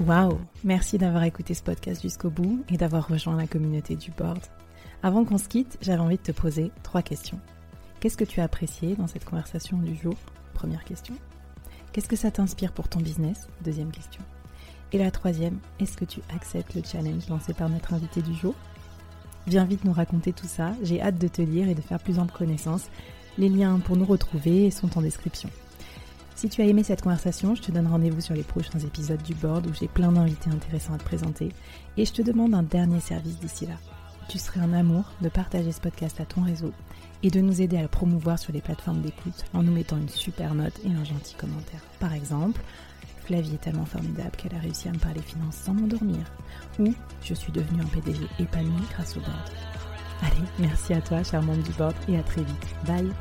Waouh 0.06 0.38
Merci 0.62 0.96
d'avoir 0.96 1.24
écouté 1.24 1.54
ce 1.54 1.62
podcast 1.62 2.02
jusqu'au 2.02 2.30
bout 2.30 2.64
et 2.68 2.76
d'avoir 2.76 3.08
rejoint 3.08 3.36
la 3.36 3.48
communauté 3.48 3.96
du 3.96 4.12
board. 4.12 4.38
Avant 5.02 5.24
qu'on 5.24 5.38
se 5.38 5.48
quitte, 5.48 5.76
j'avais 5.80 6.00
envie 6.00 6.16
de 6.16 6.22
te 6.22 6.32
poser 6.32 6.70
trois 6.82 7.02
questions. 7.02 7.40
Qu'est-ce 8.00 8.16
que 8.16 8.24
tu 8.24 8.40
as 8.40 8.44
apprécié 8.44 8.94
dans 8.94 9.08
cette 9.08 9.24
conversation 9.24 9.76
du 9.78 9.96
jour? 9.96 10.14
Première 10.54 10.84
question. 10.84 11.16
Qu'est-ce 11.92 12.08
que 12.08 12.16
ça 12.16 12.30
t'inspire 12.30 12.72
pour 12.72 12.88
ton 12.88 13.00
business? 13.00 13.48
Deuxième 13.64 13.90
question. 13.90 14.22
Et 14.92 14.98
la 14.98 15.10
troisième, 15.10 15.58
est-ce 15.80 15.96
que 15.96 16.04
tu 16.04 16.20
acceptes 16.34 16.74
le 16.74 16.82
challenge 16.82 17.28
lancé 17.28 17.52
par 17.52 17.68
notre 17.68 17.92
invité 17.92 18.22
du 18.22 18.34
jour? 18.34 18.54
Viens 19.46 19.64
vite 19.64 19.84
nous 19.84 19.92
raconter 19.92 20.32
tout 20.32 20.46
ça, 20.46 20.72
j'ai 20.82 21.00
hâte 21.00 21.18
de 21.18 21.28
te 21.28 21.42
lire 21.42 21.68
et 21.68 21.74
de 21.74 21.80
faire 21.80 22.00
plus 22.00 22.18
ample 22.18 22.36
connaissance. 22.36 22.88
Les 23.36 23.48
liens 23.48 23.78
pour 23.78 23.96
nous 23.96 24.04
retrouver 24.04 24.70
sont 24.70 24.98
en 24.98 25.02
description. 25.02 25.50
Si 26.34 26.48
tu 26.48 26.62
as 26.62 26.66
aimé 26.66 26.84
cette 26.84 27.02
conversation, 27.02 27.54
je 27.54 27.62
te 27.62 27.72
donne 27.72 27.86
rendez-vous 27.86 28.20
sur 28.20 28.34
les 28.34 28.44
prochains 28.44 28.78
épisodes 28.78 29.22
du 29.22 29.34
board 29.34 29.66
où 29.66 29.74
j'ai 29.74 29.88
plein 29.88 30.12
d'invités 30.12 30.50
intéressants 30.50 30.94
à 30.94 30.98
te 30.98 31.04
présenter. 31.04 31.50
Et 31.96 32.04
je 32.04 32.12
te 32.12 32.22
demande 32.22 32.54
un 32.54 32.62
dernier 32.62 33.00
service 33.00 33.38
d'ici 33.38 33.66
là. 33.66 33.74
Tu 34.28 34.38
serais 34.38 34.60
un 34.60 34.72
amour 34.72 35.04
de 35.20 35.28
partager 35.28 35.72
ce 35.72 35.80
podcast 35.80 36.20
à 36.20 36.26
ton 36.26 36.42
réseau 36.42 36.72
et 37.22 37.30
de 37.30 37.40
nous 37.40 37.60
aider 37.60 37.76
à 37.76 37.82
le 37.82 37.88
promouvoir 37.88 38.38
sur 38.38 38.52
les 38.52 38.60
plateformes 38.60 39.00
d'écoute 39.00 39.44
en 39.52 39.62
nous 39.62 39.72
mettant 39.72 39.96
une 39.96 40.08
super 40.08 40.54
note 40.54 40.78
et 40.84 40.92
un 40.92 41.04
gentil 41.04 41.34
commentaire. 41.34 41.82
Par 41.98 42.12
exemple, 42.12 42.60
Flavie 43.28 43.56
est 43.56 43.60
tellement 43.60 43.84
formidable 43.84 44.30
qu'elle 44.38 44.54
a 44.54 44.58
réussi 44.58 44.88
à 44.88 44.92
me 44.92 44.98
parler 44.98 45.20
finances 45.20 45.56
sans 45.56 45.74
m'endormir. 45.74 46.24
Ou 46.78 46.94
je 47.22 47.34
suis 47.34 47.52
devenue 47.52 47.82
un 47.82 47.86
PDG 47.86 48.26
épanoui 48.38 48.82
grâce 48.90 49.18
au 49.18 49.20
board. 49.20 49.50
Allez, 50.22 50.48
merci 50.58 50.94
à 50.94 51.02
toi, 51.02 51.22
charmante 51.22 51.62
du 51.62 51.72
board, 51.72 51.94
et 52.08 52.16
à 52.16 52.22
très 52.22 52.42
vite. 52.42 52.66
Bye 52.86 53.12